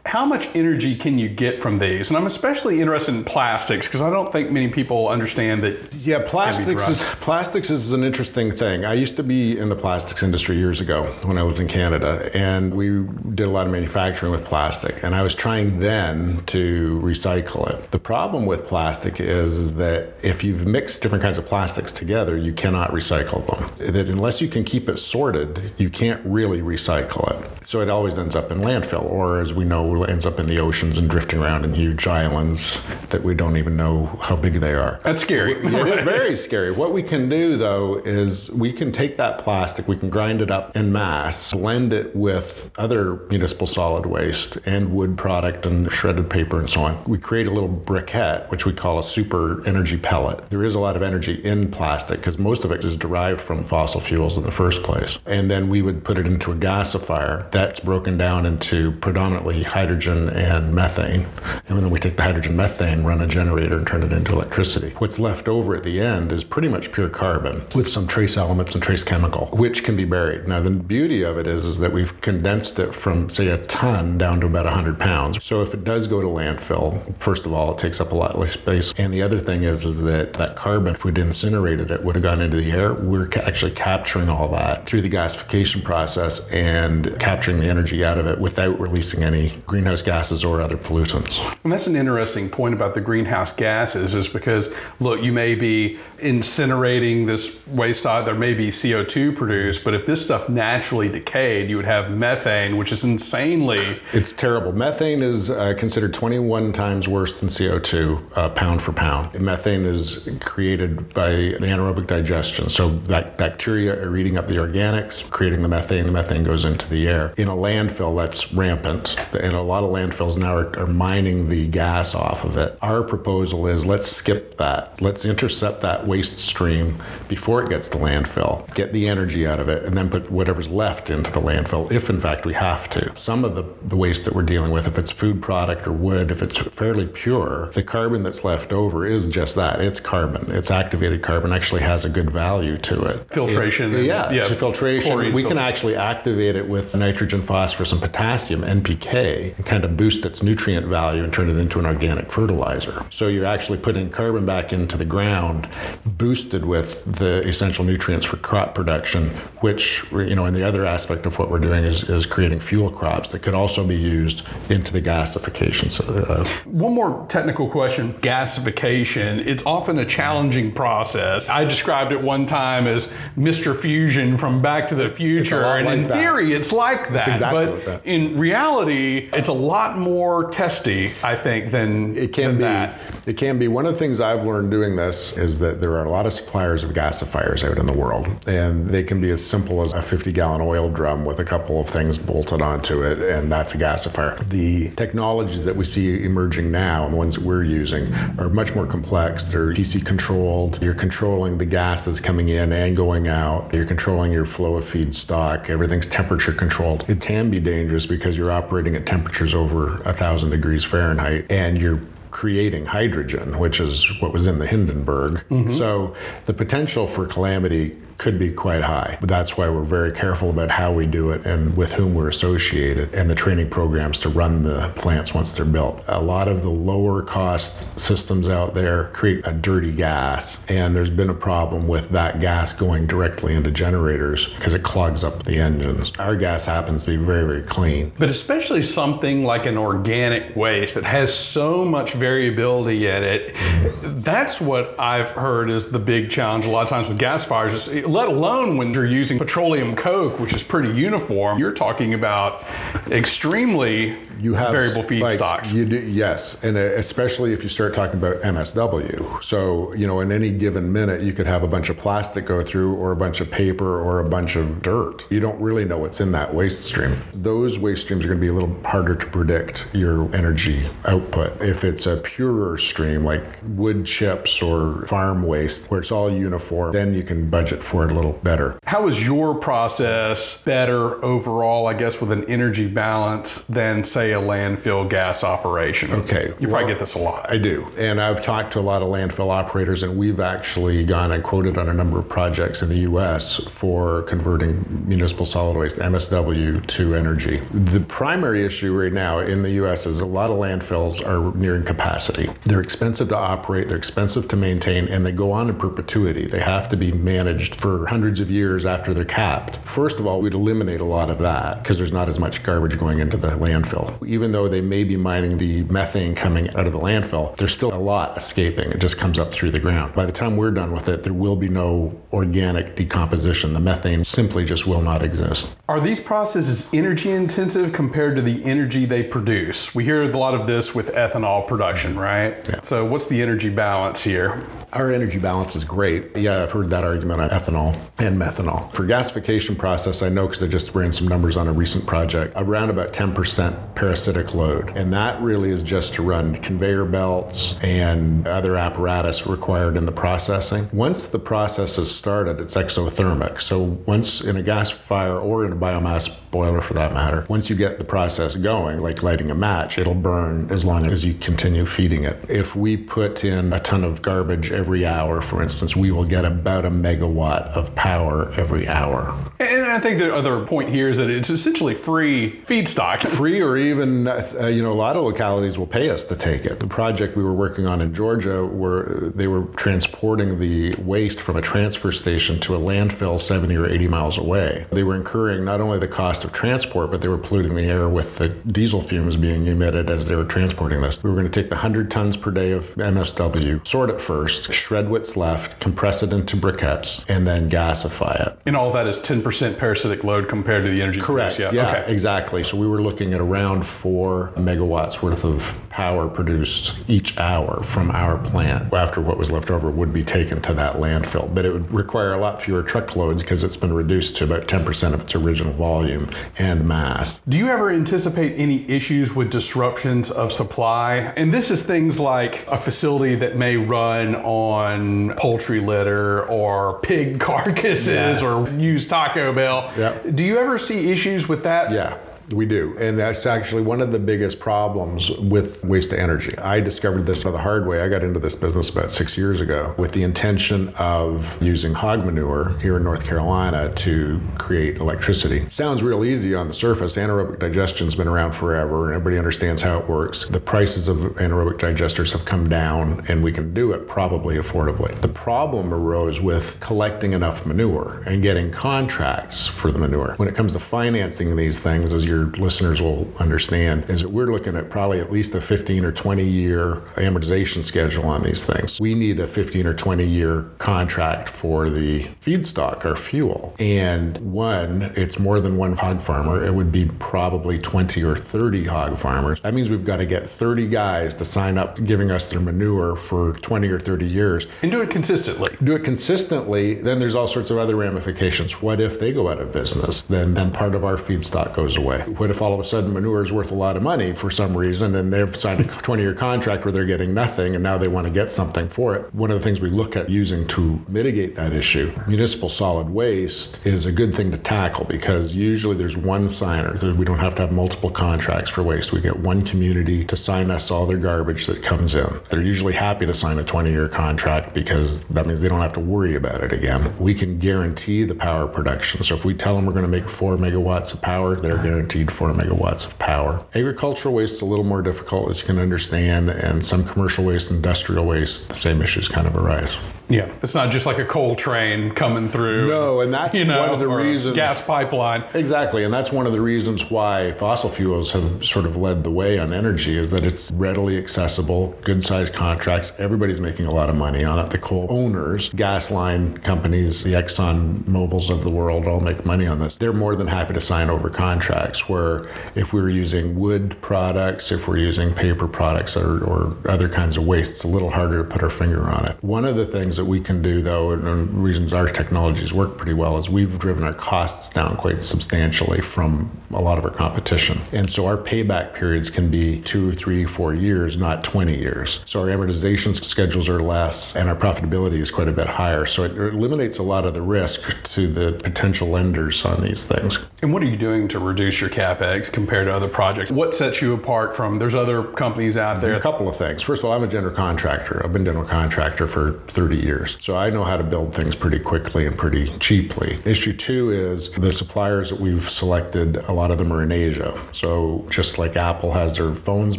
How 0.06 0.24
much 0.24 0.48
energy 0.54 0.96
can 0.96 1.18
you 1.18 1.28
get 1.28 1.58
from 1.58 1.78
these? 1.78 2.08
And 2.08 2.16
I'm 2.16 2.26
especially 2.26 2.80
interested 2.80 3.14
in 3.14 3.24
plastics 3.24 3.86
because 3.86 4.00
I 4.00 4.08
don't 4.08 4.32
think 4.32 4.50
many 4.50 4.68
people 4.68 5.08
understand 5.08 5.62
that. 5.62 5.92
Yeah, 5.92 6.22
plastics 6.26 6.82
is 6.88 7.04
plastics 7.20 7.68
is 7.68 7.92
an 7.92 8.02
interesting 8.02 8.56
thing. 8.56 8.86
I 8.86 8.94
used 8.94 9.16
to 9.16 9.22
be 9.22 9.58
in 9.58 9.68
the 9.68 9.76
plastics 9.76 10.22
industry 10.22 10.56
years 10.56 10.80
ago 10.80 11.14
when 11.24 11.36
I 11.36 11.42
was 11.42 11.60
in 11.60 11.68
Canada, 11.68 12.30
and 12.32 12.74
we 12.74 13.06
did 13.34 13.46
a 13.46 13.50
lot 13.50 13.66
of 13.66 13.72
manufacturing 13.72 14.32
with 14.32 14.44
plastic. 14.44 15.02
And 15.02 15.14
I 15.14 15.22
was 15.22 15.34
trying 15.34 15.78
then 15.80 16.42
to 16.46 16.98
recycle 17.04 17.68
it. 17.70 17.90
The 17.90 17.98
problem 17.98 18.46
with 18.46 18.66
plastic 18.66 19.20
is, 19.20 19.58
is 19.58 19.74
that 19.74 20.14
if 20.22 20.42
you've 20.42 20.66
mixed 20.66 21.02
different 21.02 21.22
kinds 21.22 21.36
of 21.36 21.44
plastics 21.44 21.92
together, 21.92 22.37
you 22.38 22.52
cannot 22.52 22.92
recycle 22.92 23.46
them. 23.46 23.92
That 23.94 24.08
unless 24.08 24.40
you 24.40 24.48
can 24.48 24.64
keep 24.64 24.88
it 24.88 24.98
sorted, 24.98 25.72
you 25.78 25.90
can't 25.90 26.24
really 26.24 26.60
recycle 26.60 27.30
it. 27.30 27.50
So 27.66 27.80
it 27.80 27.90
always 27.90 28.16
ends 28.16 28.34
up 28.34 28.50
in 28.50 28.60
landfill, 28.60 29.04
or 29.04 29.40
as 29.40 29.52
we 29.52 29.64
know, 29.64 30.04
ends 30.04 30.24
up 30.24 30.38
in 30.38 30.46
the 30.46 30.58
oceans 30.58 30.98
and 30.98 31.08
drifting 31.10 31.40
around 31.40 31.64
in 31.64 31.74
huge 31.74 32.06
islands 32.06 32.76
that 33.10 33.22
we 33.22 33.34
don't 33.34 33.56
even 33.56 33.76
know 33.76 34.06
how 34.22 34.36
big 34.36 34.60
they 34.60 34.74
are. 34.74 35.00
That's 35.04 35.22
scary. 35.22 35.52
it 35.66 35.98
is 35.98 36.04
very 36.04 36.36
scary. 36.36 36.72
What 36.72 36.92
we 36.92 37.02
can 37.02 37.28
do 37.28 37.56
though 37.56 38.00
is 38.04 38.50
we 38.50 38.72
can 38.72 38.92
take 38.92 39.16
that 39.18 39.38
plastic, 39.38 39.88
we 39.88 39.96
can 39.96 40.10
grind 40.10 40.40
it 40.40 40.50
up 40.50 40.76
in 40.76 40.92
mass, 40.92 41.52
blend 41.52 41.92
it 41.92 42.14
with 42.14 42.70
other 42.78 43.16
municipal 43.28 43.66
solid 43.66 44.06
waste 44.06 44.58
and 44.64 44.92
wood 44.92 45.16
product 45.18 45.66
and 45.66 45.90
shredded 45.92 46.30
paper 46.30 46.58
and 46.58 46.70
so 46.70 46.82
on. 46.82 47.02
We 47.06 47.18
create 47.18 47.46
a 47.46 47.50
little 47.50 47.68
briquette, 47.68 48.50
which 48.50 48.64
we 48.64 48.72
call 48.72 48.98
a 48.98 49.04
super 49.04 49.66
energy 49.66 49.96
pellet. 49.96 50.48
There 50.50 50.64
is 50.64 50.74
a 50.74 50.78
lot 50.78 50.96
of 50.96 51.02
energy 51.02 51.34
in 51.44 51.70
plastic 51.70 52.26
because 52.28 52.38
most 52.38 52.62
of 52.62 52.72
it 52.72 52.84
is 52.84 52.94
derived 52.94 53.40
from 53.40 53.64
fossil 53.64 54.02
fuels 54.02 54.36
in 54.36 54.42
the 54.42 54.52
first 54.52 54.82
place. 54.82 55.16
And 55.24 55.50
then 55.50 55.70
we 55.70 55.80
would 55.80 56.04
put 56.04 56.18
it 56.18 56.26
into 56.26 56.52
a 56.52 56.54
gasifier 56.54 57.50
that's 57.52 57.80
broken 57.80 58.18
down 58.18 58.44
into 58.44 58.92
predominantly 59.00 59.62
hydrogen 59.62 60.28
and 60.28 60.74
methane. 60.74 61.26
And 61.68 61.78
then 61.78 61.88
we 61.88 61.98
take 61.98 62.16
the 62.16 62.22
hydrogen 62.22 62.54
methane, 62.54 63.02
run 63.02 63.22
a 63.22 63.26
generator, 63.26 63.78
and 63.78 63.86
turn 63.86 64.02
it 64.02 64.12
into 64.12 64.32
electricity. 64.32 64.94
What's 64.98 65.18
left 65.18 65.48
over 65.48 65.74
at 65.74 65.84
the 65.84 66.02
end 66.02 66.30
is 66.30 66.44
pretty 66.44 66.68
much 66.68 66.92
pure 66.92 67.08
carbon 67.08 67.66
with 67.74 67.88
some 67.88 68.06
trace 68.06 68.36
elements 68.36 68.74
and 68.74 68.82
trace 68.82 69.02
chemical, 69.02 69.46
which 69.46 69.82
can 69.82 69.96
be 69.96 70.04
buried. 70.04 70.46
Now, 70.46 70.60
the 70.60 70.68
beauty 70.68 71.22
of 71.22 71.38
it 71.38 71.46
is, 71.46 71.64
is 71.64 71.78
that 71.78 71.94
we've 71.94 72.20
condensed 72.20 72.78
it 72.78 72.94
from, 72.94 73.30
say, 73.30 73.46
a 73.46 73.64
ton 73.68 74.18
down 74.18 74.40
to 74.40 74.46
about 74.46 74.66
100 74.66 74.98
pounds. 74.98 75.42
So 75.42 75.62
if 75.62 75.72
it 75.72 75.82
does 75.82 76.06
go 76.06 76.20
to 76.20 76.26
landfill, 76.26 77.18
first 77.22 77.46
of 77.46 77.54
all, 77.54 77.74
it 77.74 77.80
takes 77.80 78.02
up 78.02 78.12
a 78.12 78.14
lot 78.14 78.38
less 78.38 78.52
space. 78.52 78.92
And 78.98 79.14
the 79.14 79.22
other 79.22 79.40
thing 79.40 79.62
is, 79.62 79.82
is 79.86 79.96
that 80.02 80.34
that 80.34 80.56
carbon, 80.56 80.94
if 80.94 81.04
we'd 81.04 81.16
incinerated 81.16 81.90
it, 81.90 82.04
would 82.04 82.17
gone 82.20 82.40
into 82.40 82.56
the 82.56 82.70
air. 82.70 82.94
We're 82.94 83.26
ca- 83.26 83.40
actually 83.40 83.72
capturing 83.72 84.28
all 84.28 84.48
that 84.52 84.86
through 84.86 85.02
the 85.02 85.10
gasification 85.10 85.82
process 85.82 86.40
and 86.50 87.18
capturing 87.18 87.60
the 87.60 87.66
energy 87.66 88.04
out 88.04 88.18
of 88.18 88.26
it 88.26 88.38
without 88.38 88.78
releasing 88.80 89.22
any 89.22 89.62
greenhouse 89.66 90.02
gases 90.02 90.44
or 90.44 90.60
other 90.60 90.76
pollutants. 90.76 91.38
And 91.64 91.72
that's 91.72 91.86
an 91.86 91.96
interesting 91.96 92.48
point 92.48 92.74
about 92.74 92.94
the 92.94 93.00
greenhouse 93.00 93.52
gases, 93.52 94.14
is 94.14 94.28
because 94.28 94.68
look, 95.00 95.22
you 95.22 95.32
may 95.32 95.54
be 95.54 95.98
incinerating 96.18 97.26
this 97.26 97.50
waste 97.68 98.06
out, 98.06 98.24
there 98.24 98.34
may 98.34 98.54
be 98.54 98.70
CO2 98.70 99.36
produced, 99.36 99.84
but 99.84 99.94
if 99.94 100.06
this 100.06 100.22
stuff 100.22 100.48
naturally 100.48 101.08
decayed, 101.08 101.70
you 101.70 101.76
would 101.76 101.84
have 101.84 102.10
methane, 102.10 102.76
which 102.76 102.92
is 102.92 103.04
insanely. 103.04 104.00
It's 104.12 104.32
terrible. 104.32 104.72
Methane 104.72 105.22
is 105.22 105.50
uh, 105.50 105.74
considered 105.78 106.14
21 106.14 106.72
times 106.72 107.08
worse 107.08 107.38
than 107.40 107.48
CO2 107.48 108.22
uh, 108.36 108.48
pound 108.50 108.82
for 108.82 108.92
pound. 108.92 109.38
Methane 109.40 109.84
is 109.84 110.28
created 110.40 111.12
by 111.14 111.30
the 111.30 111.66
anaerobic 111.66 111.97
digestion. 112.06 112.68
So 112.68 112.90
that 113.08 113.36
bacteria 113.38 114.00
are 114.00 114.16
eating 114.16 114.36
up 114.36 114.46
the 114.46 114.56
organics, 114.56 115.28
creating 115.30 115.62
the 115.62 115.68
methane. 115.68 116.06
The 116.06 116.12
methane 116.12 116.44
goes 116.44 116.64
into 116.64 116.88
the 116.88 117.08
air. 117.08 117.34
In 117.36 117.48
a 117.48 117.56
landfill, 117.56 118.16
that's 118.16 118.52
rampant. 118.52 119.16
And 119.32 119.54
a 119.54 119.62
lot 119.62 119.84
of 119.84 119.90
landfills 119.90 120.36
now 120.36 120.56
are, 120.56 120.78
are 120.78 120.86
mining 120.86 121.48
the 121.48 121.68
gas 121.68 122.14
off 122.14 122.44
of 122.44 122.56
it. 122.56 122.78
Our 122.82 123.02
proposal 123.02 123.66
is 123.66 123.84
let's 123.86 124.10
skip 124.10 124.56
that. 124.58 125.00
Let's 125.00 125.24
intercept 125.24 125.82
that 125.82 126.06
waste 126.06 126.38
stream 126.38 127.02
before 127.28 127.62
it 127.62 127.68
gets 127.68 127.88
to 127.88 127.98
landfill, 127.98 128.72
get 128.74 128.92
the 128.92 129.08
energy 129.08 129.46
out 129.46 129.60
of 129.60 129.68
it, 129.68 129.84
and 129.84 129.96
then 129.96 130.10
put 130.10 130.30
whatever's 130.30 130.68
left 130.68 131.10
into 131.10 131.30
the 131.30 131.40
landfill, 131.40 131.90
if 131.90 132.10
in 132.10 132.20
fact 132.20 132.46
we 132.46 132.54
have 132.54 132.88
to. 132.90 133.14
Some 133.16 133.44
of 133.44 133.54
the, 133.54 133.64
the 133.88 133.96
waste 133.96 134.24
that 134.24 134.34
we're 134.34 134.42
dealing 134.42 134.70
with, 134.70 134.86
if 134.86 134.98
it's 134.98 135.10
food 135.10 135.42
product 135.42 135.86
or 135.86 135.92
wood, 135.92 136.30
if 136.30 136.42
it's 136.42 136.56
fairly 136.56 137.06
pure, 137.06 137.70
the 137.74 137.82
carbon 137.82 138.22
that's 138.22 138.44
left 138.44 138.72
over 138.72 139.06
is 139.06 139.26
just 139.26 139.54
that. 139.56 139.80
It's 139.80 140.00
carbon. 140.00 140.50
It's 140.50 140.70
activated 140.70 141.22
carbon, 141.22 141.52
actually 141.52 141.82
has 141.88 142.04
a 142.04 142.08
good 142.08 142.30
value 142.30 142.76
to 142.76 143.02
it. 143.04 143.32
Filtration. 143.32 143.94
It, 143.94 144.04
yeah, 144.04 144.30
yeah, 144.30 144.54
filtration. 144.54 145.32
We 145.32 145.42
can 145.42 145.58
actually 145.58 145.96
activate 145.96 146.54
it 146.54 146.68
with 146.68 146.94
nitrogen, 146.94 147.42
phosphorus, 147.42 147.92
and 147.92 148.00
potassium, 148.00 148.60
NPK, 148.60 149.56
and 149.56 149.64
kind 149.64 149.84
of 149.84 149.96
boost 149.96 150.24
its 150.26 150.42
nutrient 150.42 150.86
value 150.86 151.24
and 151.24 151.32
turn 151.32 151.48
it 151.48 151.56
into 151.56 151.78
an 151.78 151.86
organic 151.86 152.30
fertilizer. 152.30 153.04
So 153.10 153.28
you're 153.28 153.46
actually 153.46 153.78
putting 153.78 154.10
carbon 154.10 154.44
back 154.44 154.72
into 154.72 154.96
the 154.96 155.04
ground, 155.06 155.66
boosted 156.04 156.64
with 156.64 157.02
the 157.06 157.46
essential 157.48 157.84
nutrients 157.84 158.26
for 158.26 158.36
crop 158.36 158.74
production, 158.74 159.30
which, 159.60 160.04
you 160.12 160.34
know, 160.34 160.44
and 160.44 160.54
the 160.54 160.66
other 160.66 160.84
aspect 160.84 161.24
of 161.24 161.38
what 161.38 161.50
we're 161.50 161.58
doing 161.58 161.84
is, 161.84 162.02
is 162.04 162.26
creating 162.26 162.60
fuel 162.60 162.90
crops 162.90 163.30
that 163.30 163.40
could 163.40 163.54
also 163.54 163.86
be 163.86 163.96
used 163.96 164.42
into 164.68 164.92
the 164.92 165.00
gasification. 165.00 165.90
So, 165.90 166.04
uh, 166.04 166.46
One 166.66 166.94
more 166.94 167.24
technical 167.28 167.68
question 167.70 168.12
gasification. 168.20 169.46
It's 169.46 169.62
often 169.64 169.98
a 169.98 170.04
challenging 170.04 170.72
process. 170.72 171.48
I 171.48 171.64
described 171.78 172.10
it 172.10 172.20
one 172.20 172.44
time 172.44 172.88
as 172.88 173.08
Mr. 173.36 173.78
Fusion 173.78 174.36
from 174.36 174.60
Back 174.60 174.88
to 174.88 174.96
the 174.96 175.10
Future, 175.10 175.62
and 175.62 175.86
like 175.86 175.98
in 175.98 176.08
that. 176.08 176.14
theory, 176.14 176.52
it's 176.52 176.72
like 176.72 177.12
that. 177.12 177.28
Exactly 177.28 177.66
but 177.66 177.74
like 177.74 177.84
that. 177.84 178.04
in 178.04 178.36
reality, 178.36 179.30
it's 179.32 179.46
a 179.46 179.52
lot 179.52 179.96
more 179.96 180.50
testy, 180.50 181.12
I 181.22 181.36
think, 181.36 181.70
than 181.70 182.16
it 182.16 182.32
can 182.32 182.46
than 182.48 182.56
be. 182.56 182.62
That. 182.62 183.00
It 183.26 183.36
can 183.36 183.60
be. 183.60 183.68
One 183.68 183.86
of 183.86 183.92
the 183.92 183.98
things 183.98 184.20
I've 184.20 184.44
learned 184.44 184.72
doing 184.72 184.96
this 184.96 185.36
is 185.36 185.60
that 185.60 185.80
there 185.80 185.92
are 185.92 186.04
a 186.04 186.10
lot 186.10 186.26
of 186.26 186.32
suppliers 186.32 186.82
of 186.82 186.90
gasifiers 186.90 187.62
out 187.62 187.78
in 187.78 187.86
the 187.86 187.92
world, 187.92 188.26
and 188.48 188.88
they 188.90 189.04
can 189.04 189.20
be 189.20 189.30
as 189.30 189.44
simple 189.44 189.82
as 189.84 189.92
a 189.92 190.02
50 190.02 190.32
gallon 190.32 190.60
oil 190.60 190.90
drum 190.90 191.24
with 191.24 191.38
a 191.38 191.44
couple 191.44 191.80
of 191.80 191.88
things 191.88 192.18
bolted 192.18 192.60
onto 192.60 193.04
it, 193.04 193.20
and 193.20 193.52
that's 193.52 193.72
a 193.74 193.78
gasifier. 193.78 194.48
The 194.50 194.90
technologies 194.96 195.64
that 195.64 195.76
we 195.76 195.84
see 195.84 196.24
emerging 196.24 196.72
now, 196.72 197.04
and 197.04 197.12
the 197.12 197.18
ones 197.18 197.36
that 197.36 197.44
we're 197.44 197.62
using, 197.62 198.12
are 198.40 198.48
much 198.48 198.74
more 198.74 198.86
complex. 198.86 199.44
They're 199.44 199.72
PC 199.72 200.04
controlled. 200.04 200.82
You're 200.82 200.94
controlling 200.94 201.56
the 201.58 201.66
gases 201.70 202.20
coming 202.20 202.48
in 202.48 202.72
and 202.72 202.96
going 202.96 203.28
out. 203.28 203.72
You're 203.72 203.86
controlling 203.86 204.32
your 204.32 204.46
flow 204.46 204.76
of 204.76 204.84
feedstock. 204.84 205.68
Everything's 205.68 206.06
temperature 206.06 206.52
controlled. 206.52 207.04
It 207.08 207.20
can 207.20 207.50
be 207.50 207.60
dangerous 207.60 208.06
because 208.06 208.36
you're 208.36 208.50
operating 208.50 208.96
at 208.96 209.06
temperatures 209.06 209.54
over 209.54 210.00
a 210.02 210.12
thousand 210.12 210.50
degrees 210.50 210.84
Fahrenheit, 210.84 211.46
and 211.50 211.78
you're 211.78 212.00
creating 212.30 212.86
hydrogen, 212.86 213.58
which 213.58 213.80
is 213.80 214.06
what 214.20 214.32
was 214.32 214.46
in 214.46 214.58
the 214.58 214.66
Hindenburg. 214.66 215.42
Mm-hmm. 215.50 215.76
So 215.76 216.14
the 216.46 216.54
potential 216.54 217.08
for 217.08 217.26
calamity 217.26 217.96
could 218.18 218.38
be 218.38 218.52
quite 218.52 218.82
high. 218.82 219.16
But 219.20 219.28
that's 219.28 219.56
why 219.56 219.68
we're 219.68 219.84
very 219.84 220.12
careful 220.12 220.50
about 220.50 220.70
how 220.70 220.92
we 220.92 221.06
do 221.06 221.30
it 221.30 221.46
and 221.46 221.76
with 221.76 221.92
whom 221.92 222.14
we're 222.14 222.28
associated 222.28 223.14
and 223.14 223.30
the 223.30 223.34
training 223.34 223.70
programs 223.70 224.18
to 224.20 224.28
run 224.28 224.64
the 224.64 224.92
plants 224.96 225.32
once 225.32 225.52
they're 225.52 225.64
built. 225.64 226.02
A 226.08 226.20
lot 226.20 226.48
of 226.48 226.62
the 226.62 226.70
lower 226.70 227.22
cost 227.22 227.98
systems 227.98 228.48
out 228.48 228.74
there 228.74 229.04
create 229.14 229.46
a 229.46 229.52
dirty 229.52 229.92
gas, 229.92 230.58
and 230.68 230.94
there's 230.94 231.10
been 231.10 231.30
a 231.30 231.34
problem 231.34 231.86
with 231.86 232.10
that 232.10 232.40
gas 232.40 232.72
going 232.72 233.06
directly 233.06 233.54
into 233.54 233.70
generators 233.70 234.46
because 234.56 234.74
it 234.74 234.82
clogs 234.82 235.22
up 235.22 235.44
the 235.44 235.56
engines. 235.56 236.12
Our 236.18 236.34
gas 236.34 236.64
happens 236.64 237.04
to 237.04 237.10
be 237.10 237.24
very, 237.24 237.46
very 237.46 237.62
clean. 237.62 238.12
But 238.18 238.30
especially 238.30 238.82
something 238.82 239.44
like 239.44 239.66
an 239.66 239.78
organic 239.78 240.56
waste 240.56 240.96
that 240.96 241.04
has 241.04 241.32
so 241.32 241.84
much 241.84 242.14
variability 242.14 243.06
in 243.06 243.22
it, 243.22 243.54
mm-hmm. 243.54 244.22
that's 244.22 244.60
what 244.60 244.98
I've 244.98 245.28
heard 245.28 245.70
is 245.70 245.90
the 245.90 245.98
big 245.98 246.30
challenge 246.30 246.64
a 246.64 246.68
lot 246.68 246.82
of 246.82 246.88
times 246.88 247.08
with 247.08 247.18
gasifiers. 247.18 248.07
Let 248.08 248.28
alone 248.28 248.76
when 248.76 248.92
you're 248.94 249.06
using 249.06 249.38
petroleum 249.38 249.94
coke, 249.94 250.38
which 250.40 250.52
is 250.52 250.62
pretty 250.62 250.90
uniform. 250.90 251.58
You're 251.58 251.72
talking 251.72 252.14
about 252.14 252.64
extremely 253.10 254.18
you 254.40 254.54
have 254.54 254.72
variable 254.72 255.02
feedstocks. 255.02 255.72
You 255.72 255.84
do, 255.84 255.98
yes, 255.98 256.56
and 256.62 256.76
uh, 256.76 256.80
especially 256.80 257.52
if 257.52 257.62
you 257.62 257.68
start 257.68 257.94
talking 257.94 258.18
about 258.18 258.40
MSW. 258.42 259.42
So 259.42 259.92
you 259.94 260.06
know, 260.06 260.20
in 260.20 260.32
any 260.32 260.50
given 260.50 260.92
minute, 260.92 261.22
you 261.22 261.32
could 261.32 261.46
have 261.46 261.62
a 261.62 261.68
bunch 261.68 261.88
of 261.88 261.96
plastic 261.96 262.46
go 262.46 262.64
through, 262.64 262.94
or 262.94 263.12
a 263.12 263.16
bunch 263.16 263.40
of 263.40 263.50
paper, 263.50 264.00
or 264.00 264.20
a 264.20 264.28
bunch 264.28 264.56
of 264.56 264.82
dirt. 264.82 265.26
You 265.30 265.40
don't 265.40 265.60
really 265.60 265.84
know 265.84 265.98
what's 265.98 266.20
in 266.20 266.32
that 266.32 266.54
waste 266.54 266.84
stream. 266.84 267.18
Those 267.34 267.78
waste 267.78 268.02
streams 268.02 268.24
are 268.24 268.28
going 268.28 268.38
to 268.38 268.44
be 268.44 268.48
a 268.48 268.54
little 268.54 268.74
harder 268.84 269.14
to 269.14 269.26
predict 269.26 269.86
your 269.92 270.34
energy 270.34 270.88
output. 271.04 271.60
If 271.60 271.84
it's 271.84 272.06
a 272.06 272.18
purer 272.18 272.78
stream 272.78 273.24
like 273.24 273.42
wood 273.76 274.06
chips 274.06 274.62
or 274.62 275.06
farm 275.08 275.42
waste, 275.42 275.90
where 275.90 276.00
it's 276.00 276.12
all 276.12 276.32
uniform, 276.32 276.92
then 276.92 277.12
you 277.12 277.22
can 277.22 277.50
budget 277.50 277.82
for 277.82 277.97
it 278.04 278.10
a 278.10 278.14
little 278.14 278.32
better. 278.32 278.78
How 278.84 279.08
is 279.08 279.22
your 279.22 279.54
process 279.54 280.58
better 280.64 281.22
overall, 281.24 281.86
I 281.86 281.94
guess, 281.94 282.20
with 282.20 282.32
an 282.32 282.44
energy 282.44 282.86
balance 282.86 283.64
than, 283.68 284.04
say, 284.04 284.32
a 284.32 284.40
landfill 284.40 285.08
gas 285.08 285.44
operation? 285.44 286.12
Okay. 286.12 286.54
You 286.58 286.68
well, 286.68 286.78
probably 286.78 286.94
get 286.94 287.00
this 287.00 287.14
a 287.14 287.18
lot. 287.18 287.50
I 287.50 287.58
do. 287.58 287.86
And 287.96 288.20
I've 288.20 288.42
talked 288.42 288.72
to 288.74 288.80
a 288.80 288.82
lot 288.82 289.02
of 289.02 289.08
landfill 289.08 289.50
operators, 289.50 290.02
and 290.02 290.18
we've 290.18 290.40
actually 290.40 291.04
gone 291.04 291.32
and 291.32 291.42
quoted 291.42 291.78
on 291.78 291.88
a 291.88 291.94
number 291.94 292.18
of 292.18 292.28
projects 292.28 292.82
in 292.82 292.88
the 292.88 292.98
U.S. 292.98 293.56
for 293.72 294.22
converting 294.22 294.84
municipal 295.06 295.46
solid 295.46 295.76
waste, 295.76 295.96
MSW, 295.96 296.86
to 296.86 297.14
energy. 297.14 297.62
The 297.72 298.00
primary 298.00 298.64
issue 298.64 298.94
right 298.94 299.12
now 299.12 299.40
in 299.40 299.62
the 299.62 299.70
U.S. 299.72 300.06
is 300.06 300.20
a 300.20 300.26
lot 300.26 300.50
of 300.50 300.58
landfills 300.58 301.26
are 301.26 301.56
nearing 301.56 301.84
capacity. 301.84 302.50
They're 302.66 302.80
expensive 302.80 303.28
to 303.28 303.36
operate, 303.36 303.88
they're 303.88 303.96
expensive 303.96 304.48
to 304.48 304.56
maintain, 304.56 305.08
and 305.08 305.24
they 305.24 305.32
go 305.32 305.52
on 305.52 305.68
in 305.68 305.76
perpetuity. 305.76 306.46
They 306.46 306.60
have 306.60 306.88
to 306.90 306.96
be 306.96 307.12
managed 307.12 307.80
for 307.80 307.87
hundreds 308.06 308.40
of 308.40 308.50
years 308.50 308.84
after 308.84 309.14
they're 309.14 309.24
capped. 309.24 309.78
First 309.94 310.18
of 310.18 310.26
all, 310.26 310.40
we'd 310.40 310.54
eliminate 310.54 311.00
a 311.00 311.04
lot 311.04 311.30
of 311.30 311.38
that 311.38 311.82
because 311.82 311.98
there's 311.98 312.12
not 312.12 312.28
as 312.28 312.38
much 312.38 312.62
garbage 312.62 312.98
going 312.98 313.18
into 313.18 313.36
the 313.36 313.48
landfill. 313.48 314.26
Even 314.26 314.52
though 314.52 314.68
they 314.68 314.80
may 314.80 315.04
be 315.04 315.16
mining 315.16 315.58
the 315.58 315.82
methane 315.84 316.34
coming 316.34 316.68
out 316.76 316.86
of 316.86 316.92
the 316.92 316.98
landfill, 316.98 317.56
there's 317.56 317.72
still 317.72 317.94
a 317.94 317.96
lot 317.96 318.36
escaping. 318.36 318.90
It 318.90 318.98
just 318.98 319.18
comes 319.18 319.38
up 319.38 319.52
through 319.52 319.70
the 319.70 319.80
ground. 319.80 320.14
By 320.14 320.26
the 320.26 320.32
time 320.32 320.56
we're 320.56 320.70
done 320.70 320.92
with 320.92 321.08
it, 321.08 321.22
there 321.22 321.32
will 321.32 321.56
be 321.56 321.68
no 321.68 322.18
organic 322.32 322.96
decomposition. 322.96 323.72
The 323.72 323.80
methane 323.80 324.24
simply 324.24 324.64
just 324.64 324.86
will 324.86 325.00
not 325.00 325.22
exist. 325.22 325.68
Are 325.88 326.00
these 326.00 326.20
processes 326.20 326.84
energy 326.92 327.30
intensive 327.30 327.92
compared 327.92 328.36
to 328.36 328.42
the 328.42 328.62
energy 328.64 329.06
they 329.06 329.22
produce? 329.22 329.94
We 329.94 330.04
hear 330.04 330.22
a 330.22 330.36
lot 330.36 330.54
of 330.54 330.66
this 330.66 330.94
with 330.94 331.08
ethanol 331.14 331.66
production, 331.66 332.18
right? 332.18 332.56
Yeah. 332.68 332.80
So, 332.82 333.04
what's 333.04 333.26
the 333.26 333.40
energy 333.40 333.70
balance 333.70 334.22
here? 334.22 334.66
Our 334.92 335.12
energy 335.12 335.38
balance 335.38 335.76
is 335.76 335.84
great. 335.84 336.36
Yeah, 336.36 336.62
I've 336.62 336.72
heard 336.72 336.90
that 336.90 337.04
argument 337.04 337.40
on 337.40 337.50
ethanol 337.50 337.77
and 338.18 338.36
methanol. 338.36 338.92
For 338.94 339.04
gasification 339.04 339.78
process, 339.78 340.22
I 340.22 340.28
know 340.28 340.46
because 340.46 340.62
I 340.62 340.66
just 340.66 340.94
ran 340.94 341.12
some 341.12 341.28
numbers 341.28 341.56
on 341.56 341.68
a 341.68 341.72
recent 341.72 342.06
project, 342.06 342.52
around 342.56 342.90
about 342.90 343.12
10% 343.12 343.94
parasitic 343.94 344.54
load. 344.54 344.90
And 344.96 345.12
that 345.12 345.40
really 345.40 345.70
is 345.70 345.82
just 345.82 346.14
to 346.14 346.22
run 346.22 346.56
conveyor 346.62 347.04
belts 347.04 347.76
and 347.82 348.46
other 348.46 348.76
apparatus 348.76 349.46
required 349.46 349.96
in 349.96 350.06
the 350.06 350.12
processing. 350.12 350.88
Once 350.92 351.26
the 351.26 351.38
process 351.38 351.98
is 351.98 352.14
started, 352.14 352.60
it's 352.60 352.74
exothermic. 352.74 353.60
So 353.60 353.82
once 354.06 354.40
in 354.40 354.56
a 354.56 354.62
gasifier 354.62 355.42
or 355.42 355.64
in 355.64 355.72
a 355.72 355.76
biomass 355.76 356.34
boiler 356.50 356.80
for 356.80 356.94
that 356.94 357.12
matter, 357.12 357.46
once 357.48 357.70
you 357.70 357.76
get 357.76 357.98
the 357.98 358.04
process 358.04 358.54
going, 358.56 359.00
like 359.00 359.22
lighting 359.22 359.50
a 359.50 359.54
match, 359.54 359.98
it'll 359.98 360.14
burn 360.14 360.70
as 360.70 360.84
long 360.84 361.06
as 361.06 361.24
you 361.24 361.34
continue 361.34 361.86
feeding 361.86 362.24
it. 362.24 362.38
If 362.48 362.74
we 362.74 362.96
put 362.96 363.44
in 363.44 363.72
a 363.72 363.80
ton 363.80 364.04
of 364.04 364.22
garbage 364.22 364.72
every 364.72 365.06
hour, 365.06 365.40
for 365.40 365.62
instance, 365.62 365.94
we 365.94 366.10
will 366.10 366.24
get 366.24 366.44
about 366.44 366.84
a 366.84 366.90
megawatt 366.90 367.67
of 367.74 367.94
power 367.94 368.52
every 368.56 368.88
hour. 368.88 369.34
And 369.60 369.86
I 369.86 370.00
think 370.00 370.18
the 370.18 370.34
other 370.34 370.64
point 370.66 370.90
here 370.90 371.08
is 371.08 371.16
that 371.18 371.30
it's 371.30 371.50
essentially 371.50 371.94
free 371.94 372.62
feedstock. 372.62 373.26
Free 373.38 373.60
or 373.60 373.76
even, 373.76 374.26
uh, 374.26 374.66
you 374.66 374.82
know, 374.82 374.90
a 374.90 374.94
lot 374.94 375.16
of 375.16 375.24
localities 375.24 375.78
will 375.78 375.86
pay 375.86 376.10
us 376.10 376.24
to 376.24 376.36
take 376.36 376.64
it. 376.64 376.80
The 376.80 376.86
project 376.86 377.36
we 377.36 377.42
were 377.42 377.52
working 377.52 377.86
on 377.86 378.00
in 378.00 378.14
Georgia, 378.14 378.64
where 378.66 379.30
they 379.34 379.46
were 379.46 379.62
transporting 379.76 380.58
the 380.58 380.94
waste 380.96 381.40
from 381.40 381.56
a 381.56 381.62
transfer 381.62 382.10
station 382.12 382.58
to 382.60 382.74
a 382.74 382.78
landfill 382.78 383.40
70 383.40 383.76
or 383.76 383.86
80 383.86 384.08
miles 384.08 384.38
away. 384.38 384.86
They 384.90 385.02
were 385.02 385.14
incurring 385.14 385.64
not 385.64 385.80
only 385.80 385.98
the 385.98 386.08
cost 386.08 386.44
of 386.44 386.52
transport, 386.52 387.10
but 387.10 387.20
they 387.20 387.28
were 387.28 387.38
polluting 387.38 387.74
the 387.74 387.84
air 387.84 388.08
with 388.08 388.36
the 388.36 388.48
diesel 388.48 389.02
fumes 389.02 389.36
being 389.36 389.66
emitted 389.66 390.10
as 390.10 390.26
they 390.26 390.36
were 390.36 390.44
transporting 390.44 391.00
this. 391.00 391.22
We 391.22 391.30
were 391.30 391.36
going 391.36 391.50
to 391.50 391.62
take 391.62 391.70
the 391.70 391.76
100 391.76 392.10
tons 392.10 392.36
per 392.36 392.50
day 392.50 392.72
of 392.72 392.84
MSW, 392.96 393.86
sort 393.86 394.10
it 394.10 394.20
first, 394.20 394.72
shred 394.72 395.08
what's 395.08 395.36
left, 395.36 395.80
compress 395.80 396.22
it 396.22 396.32
into 396.32 396.56
briquettes, 396.56 397.24
and 397.28 397.46
then 397.46 397.57
gasify 397.66 398.46
it. 398.46 398.58
And 398.66 398.76
all 398.76 398.92
that 398.92 399.06
is 399.06 399.18
10% 399.20 399.78
parasitic 399.78 400.24
load 400.24 400.48
compared 400.48 400.84
to 400.84 400.90
the 400.90 401.02
energy 401.02 401.20
Correct. 401.20 401.56
produced. 401.56 401.74
Yeah, 401.74 401.88
Okay. 402.02 402.12
exactly. 402.12 402.62
So 402.64 402.76
we 402.76 402.86
were 402.86 403.02
looking 403.02 403.34
at 403.34 403.40
around 403.40 403.84
four 403.86 404.52
megawatts 404.56 405.22
worth 405.22 405.44
of 405.44 405.66
power 405.90 406.28
produced 406.28 406.94
each 407.08 407.36
hour 407.38 407.82
from 407.84 408.10
our 408.12 408.38
plant. 408.38 408.92
After 408.92 409.20
what 409.20 409.38
was 409.38 409.50
left 409.50 409.70
over 409.70 409.90
would 409.90 410.12
be 410.12 410.22
taken 410.22 410.60
to 410.62 410.74
that 410.74 410.96
landfill, 410.96 411.52
but 411.54 411.64
it 411.64 411.72
would 411.72 411.90
require 411.92 412.34
a 412.34 412.40
lot 412.40 412.62
fewer 412.62 412.82
truckloads 412.82 413.42
because 413.42 413.64
it's 413.64 413.76
been 413.76 413.92
reduced 413.92 414.36
to 414.36 414.44
about 414.44 414.68
10% 414.68 415.14
of 415.14 415.20
its 415.22 415.34
original 415.34 415.72
volume 415.72 416.30
and 416.58 416.86
mass. 416.86 417.40
Do 417.48 417.58
you 417.58 417.68
ever 417.68 417.90
anticipate 417.90 418.58
any 418.58 418.88
issues 418.88 419.34
with 419.34 419.50
disruptions 419.50 420.30
of 420.30 420.52
supply? 420.52 421.32
And 421.36 421.52
this 421.52 421.70
is 421.70 421.82
things 421.82 422.18
like 422.20 422.64
a 422.68 422.80
facility 422.80 423.34
that 423.36 423.56
may 423.56 423.76
run 423.76 424.36
on 424.36 425.34
poultry 425.36 425.80
litter 425.80 426.44
or 426.46 427.00
pig 427.00 427.37
carcasses 427.38 428.06
Yeah. 428.08 428.44
or 428.44 428.68
use 428.70 429.06
Taco 429.06 429.52
Bell. 429.52 429.92
Yep. 429.96 430.34
Do 430.34 430.44
you 430.44 430.58
ever 430.58 430.78
see 430.78 431.10
issues 431.10 431.48
with 431.48 431.62
that? 431.64 431.90
Yeah. 431.90 432.16
We 432.52 432.66
do. 432.66 432.96
And 432.98 433.18
that's 433.18 433.46
actually 433.46 433.82
one 433.82 434.00
of 434.00 434.12
the 434.12 434.18
biggest 434.18 434.58
problems 434.58 435.30
with 435.30 435.84
waste 435.84 436.12
energy. 436.12 436.56
I 436.58 436.80
discovered 436.80 437.26
this 437.26 437.42
the 437.42 437.56
hard 437.56 437.86
way. 437.86 438.00
I 438.02 438.08
got 438.08 438.22
into 438.22 438.40
this 438.40 438.54
business 438.54 438.90
about 438.90 439.12
six 439.12 439.36
years 439.36 439.60
ago 439.60 439.94
with 439.96 440.12
the 440.12 440.22
intention 440.22 440.88
of 440.96 441.46
using 441.62 441.94
hog 441.94 442.24
manure 442.24 442.78
here 442.80 442.96
in 442.96 443.04
North 443.04 443.24
Carolina 443.24 443.92
to 443.96 444.40
create 444.58 444.98
electricity. 444.98 445.68
Sounds 445.68 446.02
real 446.02 446.24
easy 446.24 446.54
on 446.54 446.68
the 446.68 446.74
surface. 446.74 447.16
Anaerobic 447.16 447.58
digestion's 447.58 448.14
been 448.14 448.28
around 448.28 448.52
forever 448.52 449.06
and 449.06 449.14
everybody 449.14 449.38
understands 449.38 449.80
how 449.80 449.98
it 449.98 450.08
works. 450.08 450.48
The 450.48 450.60
prices 450.60 451.08
of 451.08 451.16
anaerobic 451.16 451.78
digesters 451.78 452.32
have 452.32 452.44
come 452.44 452.68
down 452.68 453.24
and 453.28 453.42
we 453.42 453.52
can 453.52 453.72
do 453.72 453.92
it 453.92 454.08
probably 454.08 454.56
affordably. 454.56 455.18
The 455.20 455.28
problem 455.28 455.92
arose 455.92 456.40
with 456.40 456.78
collecting 456.80 457.32
enough 457.32 457.64
manure 457.66 458.22
and 458.26 458.42
getting 458.42 458.70
contracts 458.70 459.66
for 459.66 459.90
the 459.90 459.98
manure. 459.98 460.34
When 460.36 460.48
it 460.48 460.54
comes 460.54 460.72
to 460.74 460.80
financing 460.80 461.56
these 461.56 461.78
things, 461.78 462.12
as 462.12 462.24
your 462.38 462.46
listeners 462.52 463.02
will 463.02 463.26
understand, 463.38 464.08
is 464.08 464.22
that 464.22 464.30
we're 464.30 464.46
looking 464.52 464.76
at 464.76 464.90
probably 464.90 465.20
at 465.20 465.32
least 465.32 465.54
a 465.54 465.60
15 465.60 466.04
or 466.04 466.12
20 466.12 466.44
year 466.44 466.96
amortization 467.16 467.82
schedule 467.82 468.26
on 468.26 468.42
these 468.42 468.64
things. 468.64 469.00
We 469.00 469.14
need 469.14 469.40
a 469.40 469.46
15 469.46 469.86
or 469.86 469.94
20 469.94 470.24
year 470.24 470.62
contract 470.78 471.48
for 471.48 471.90
the 471.90 472.24
feedstock, 472.44 473.04
our 473.04 473.16
fuel. 473.16 473.74
And 473.78 474.38
one, 474.38 475.02
it's 475.16 475.38
more 475.38 475.60
than 475.60 475.76
one 475.76 475.96
hog 475.96 476.22
farmer. 476.22 476.64
It 476.64 476.72
would 476.74 476.92
be 476.92 477.06
probably 477.18 477.78
20 477.78 478.22
or 478.22 478.36
30 478.36 478.84
hog 478.84 479.18
farmers. 479.18 479.60
That 479.62 479.74
means 479.74 479.90
we've 479.90 480.04
got 480.04 480.18
to 480.18 480.26
get 480.26 480.48
30 480.50 480.88
guys 480.88 481.34
to 481.36 481.44
sign 481.44 481.78
up 481.78 482.02
giving 482.04 482.30
us 482.30 482.46
their 482.48 482.60
manure 482.60 483.16
for 483.16 483.54
20 483.54 483.88
or 483.88 484.00
30 484.00 484.26
years 484.26 484.66
And 484.82 484.92
do 484.92 485.00
it 485.02 485.10
consistently. 485.10 485.76
do 485.82 485.94
it 485.94 486.04
consistently, 486.04 486.94
then 486.94 487.18
there's 487.18 487.34
all 487.34 487.48
sorts 487.48 487.70
of 487.70 487.78
other 487.78 487.96
ramifications. 487.96 488.80
What 488.80 489.00
if 489.00 489.18
they 489.18 489.32
go 489.32 489.48
out 489.48 489.60
of 489.60 489.72
business? 489.72 490.22
Then 490.22 490.54
then 490.54 490.70
part 490.70 490.94
of 490.94 491.04
our 491.04 491.16
feedstock 491.16 491.74
goes 491.74 491.96
away. 491.96 492.24
What 492.36 492.50
if 492.50 492.60
all 492.62 492.74
of 492.74 492.80
a 492.80 492.84
sudden 492.84 493.12
manure 493.12 493.42
is 493.44 493.52
worth 493.52 493.70
a 493.70 493.74
lot 493.74 493.96
of 493.96 494.02
money 494.02 494.34
for 494.34 494.50
some 494.50 494.76
reason 494.76 495.14
and 495.14 495.32
they've 495.32 495.54
signed 495.56 495.80
a 495.80 495.84
20 496.02 496.22
year 496.22 496.34
contract 496.34 496.84
where 496.84 496.92
they're 496.92 497.04
getting 497.06 497.34
nothing 497.34 497.74
and 497.74 497.82
now 497.82 497.98
they 497.98 498.08
want 498.08 498.26
to 498.26 498.32
get 498.32 498.52
something 498.52 498.88
for 498.88 499.14
it? 499.16 499.34
One 499.34 499.50
of 499.50 499.58
the 499.58 499.64
things 499.64 499.80
we 499.80 499.90
look 499.90 500.16
at 500.16 500.28
using 500.28 500.66
to 500.68 501.00
mitigate 501.08 501.56
that 501.56 501.72
issue, 501.72 502.12
municipal 502.26 502.68
solid 502.68 503.08
waste 503.08 503.80
is 503.84 504.06
a 504.06 504.12
good 504.12 504.34
thing 504.34 504.50
to 504.50 504.58
tackle 504.58 505.04
because 505.04 505.54
usually 505.54 505.96
there's 505.96 506.16
one 506.16 506.48
signer. 506.48 506.96
We 507.14 507.24
don't 507.24 507.38
have 507.38 507.54
to 507.56 507.62
have 507.62 507.72
multiple 507.72 508.10
contracts 508.10 508.70
for 508.70 508.82
waste. 508.82 509.12
We 509.12 509.20
get 509.20 509.38
one 509.38 509.64
community 509.64 510.24
to 510.24 510.36
sign 510.36 510.70
us 510.70 510.90
all 510.90 511.06
their 511.06 511.16
garbage 511.18 511.66
that 511.66 511.82
comes 511.82 512.14
in. 512.14 512.40
They're 512.50 512.62
usually 512.62 512.92
happy 512.92 513.26
to 513.26 513.34
sign 513.34 513.58
a 513.58 513.64
20 513.64 513.90
year 513.90 514.08
contract 514.08 514.74
because 514.74 515.20
that 515.24 515.46
means 515.46 515.60
they 515.60 515.68
don't 515.68 515.80
have 515.80 515.92
to 515.94 516.00
worry 516.00 516.34
about 516.34 516.62
it 516.62 516.72
again. 516.72 517.16
We 517.18 517.34
can 517.34 517.58
guarantee 517.58 518.24
the 518.24 518.34
power 518.34 518.66
production. 518.66 519.22
So 519.22 519.34
if 519.34 519.44
we 519.44 519.54
tell 519.54 519.74
them 519.76 519.86
we're 519.86 519.92
going 519.92 520.04
to 520.04 520.08
make 520.08 520.28
four 520.28 520.56
megawatts 520.56 521.12
of 521.14 521.22
power, 521.22 521.56
they're 521.56 521.78
guaranteed 521.78 522.17
four 522.26 522.48
megawatts 522.48 523.06
of 523.06 523.18
power. 523.18 523.64
Agricultural 523.74 524.34
waste 524.34 524.54
is 524.54 524.60
a 524.62 524.66
little 524.66 524.84
more 524.84 525.02
difficult, 525.02 525.50
as 525.50 525.60
you 525.60 525.66
can 525.66 525.78
understand, 525.78 526.50
and 526.50 526.84
some 526.84 527.04
commercial 527.04 527.44
waste, 527.44 527.70
industrial 527.70 528.26
waste, 528.26 528.68
the 528.68 528.74
same 528.74 529.00
issues 529.02 529.28
kind 529.28 529.46
of 529.46 529.56
arise. 529.56 529.90
Yeah, 530.28 530.52
it's 530.62 530.74
not 530.74 530.90
just 530.90 531.06
like 531.06 531.18
a 531.18 531.24
coal 531.24 531.56
train 531.56 532.14
coming 532.14 532.50
through. 532.50 532.88
No, 532.88 533.20
and 533.20 533.32
that's 533.32 533.54
you 533.54 533.64
know, 533.64 533.78
one 533.78 533.90
of 533.90 533.98
the 533.98 534.08
reasons- 534.08 534.56
gas 534.56 534.80
pipeline. 534.80 535.44
Exactly, 535.54 536.04
and 536.04 536.12
that's 536.12 536.30
one 536.30 536.46
of 536.46 536.52
the 536.52 536.60
reasons 536.60 537.10
why 537.10 537.52
fossil 537.52 537.90
fuels 537.90 538.30
have 538.32 538.64
sort 538.64 538.84
of 538.84 538.96
led 538.96 539.24
the 539.24 539.30
way 539.30 539.58
on 539.58 539.72
energy 539.72 540.18
is 540.18 540.30
that 540.30 540.44
it's 540.44 540.70
readily 540.72 541.16
accessible, 541.16 541.94
good 542.04 542.22
sized 542.24 542.52
contracts. 542.52 543.12
Everybody's 543.18 543.60
making 543.60 543.86
a 543.86 543.90
lot 543.90 544.10
of 544.10 544.16
money 544.16 544.44
on 544.44 544.58
it. 544.58 544.70
The 544.70 544.78
coal 544.78 545.06
owners, 545.08 545.70
gas 545.70 546.10
line 546.10 546.58
companies, 546.58 547.22
the 547.22 547.32
Exxon 547.32 548.04
Mobils 548.04 548.50
of 548.50 548.64
the 548.64 548.70
world 548.70 549.06
all 549.06 549.20
make 549.20 549.44
money 549.46 549.66
on 549.66 549.78
this. 549.78 549.96
They're 549.96 550.12
more 550.12 550.36
than 550.36 550.46
happy 550.46 550.74
to 550.74 550.80
sign 550.80 551.08
over 551.08 551.30
contracts 551.30 552.08
where 552.08 552.50
if 552.74 552.92
we're 552.92 553.08
using 553.08 553.58
wood 553.58 553.96
products, 554.02 554.70
if 554.72 554.86
we're 554.86 554.98
using 554.98 555.32
paper 555.32 555.66
products 555.66 556.16
or, 556.16 556.44
or 556.44 556.76
other 556.86 557.08
kinds 557.08 557.36
of 557.36 557.46
waste, 557.46 557.70
it's 557.70 557.84
a 557.84 557.88
little 557.88 558.10
harder 558.10 558.38
to 558.38 558.44
put 558.44 558.62
our 558.62 558.70
finger 558.70 559.08
on 559.08 559.24
it. 559.24 559.36
One 559.42 559.64
of 559.64 559.76
the 559.76 559.86
things 559.86 560.17
that 560.18 560.26
we 560.26 560.40
can 560.40 560.60
do 560.60 560.82
though, 560.82 561.12
and 561.12 561.64
reasons 561.64 561.92
our 561.94 562.10
technologies 562.10 562.72
work 562.72 562.98
pretty 562.98 563.14
well 563.14 563.38
is 563.38 563.48
we've 563.48 563.78
driven 563.78 564.04
our 564.04 564.12
costs 564.12 564.68
down 564.68 564.96
quite 564.96 565.22
substantially 565.22 566.02
from 566.02 566.50
a 566.72 566.80
lot 566.80 566.98
of 566.98 567.04
our 567.04 567.10
competition. 567.10 567.80
And 567.92 568.12
so 568.12 568.26
our 568.26 568.36
payback 568.36 568.94
periods 568.94 569.30
can 569.30 569.50
be 569.50 569.80
two, 569.80 570.14
three, 570.14 570.44
four 570.44 570.74
years, 570.74 571.16
not 571.16 571.42
20 571.42 571.76
years. 571.76 572.20
So 572.26 572.40
our 572.40 572.48
amortization 572.48 573.24
schedules 573.24 573.68
are 573.68 573.80
less 573.80 574.36
and 574.36 574.48
our 574.48 574.56
profitability 574.56 575.20
is 575.20 575.30
quite 575.30 575.48
a 575.48 575.52
bit 575.52 575.66
higher. 575.66 576.04
So 576.04 576.24
it 576.24 576.36
eliminates 576.36 576.98
a 576.98 577.02
lot 577.02 577.24
of 577.24 577.32
the 577.32 577.42
risk 577.42 577.80
to 578.14 578.30
the 578.30 578.60
potential 578.62 579.08
lenders 579.08 579.64
on 579.64 579.82
these 579.82 580.02
things. 580.02 580.38
And 580.60 580.72
what 580.72 580.82
are 580.82 580.86
you 580.86 580.96
doing 580.96 581.28
to 581.28 581.38
reduce 581.38 581.80
your 581.80 581.90
capex 581.90 582.52
compared 582.52 582.86
to 582.86 582.92
other 582.92 583.08
projects? 583.08 583.50
What 583.50 583.74
sets 583.74 584.02
you 584.02 584.12
apart 584.12 584.54
from? 584.54 584.78
There's 584.78 584.94
other 584.94 585.22
companies 585.22 585.76
out 585.76 586.00
there. 586.00 586.14
A 586.14 586.20
couple 586.20 586.48
of 586.48 586.56
things. 586.56 586.82
First 586.82 587.00
of 587.00 587.06
all, 587.06 587.12
I'm 587.12 587.22
a 587.22 587.28
general 587.28 587.54
contractor. 587.54 588.20
I've 588.24 588.32
been 588.32 588.44
general 588.44 588.66
contractor 588.66 589.28
for 589.28 589.60
30 589.68 589.96
years. 589.96 590.07
So 590.40 590.56
I 590.56 590.70
know 590.70 590.84
how 590.84 590.96
to 590.96 591.04
build 591.04 591.34
things 591.34 591.54
pretty 591.54 591.78
quickly 591.78 592.26
and 592.26 592.36
pretty 592.36 592.76
cheaply. 592.78 593.38
Issue 593.44 593.74
two 593.76 594.10
is 594.10 594.50
the 594.58 594.72
suppliers 594.72 595.30
that 595.30 595.40
we've 595.40 595.68
selected, 595.70 596.36
a 596.36 596.52
lot 596.52 596.70
of 596.70 596.78
them 596.78 596.92
are 596.92 597.02
in 597.02 597.12
Asia. 597.12 597.52
So 597.72 598.26
just 598.30 598.58
like 598.58 598.76
Apple 598.76 599.12
has 599.12 599.36
their 599.36 599.54
phones 599.54 599.98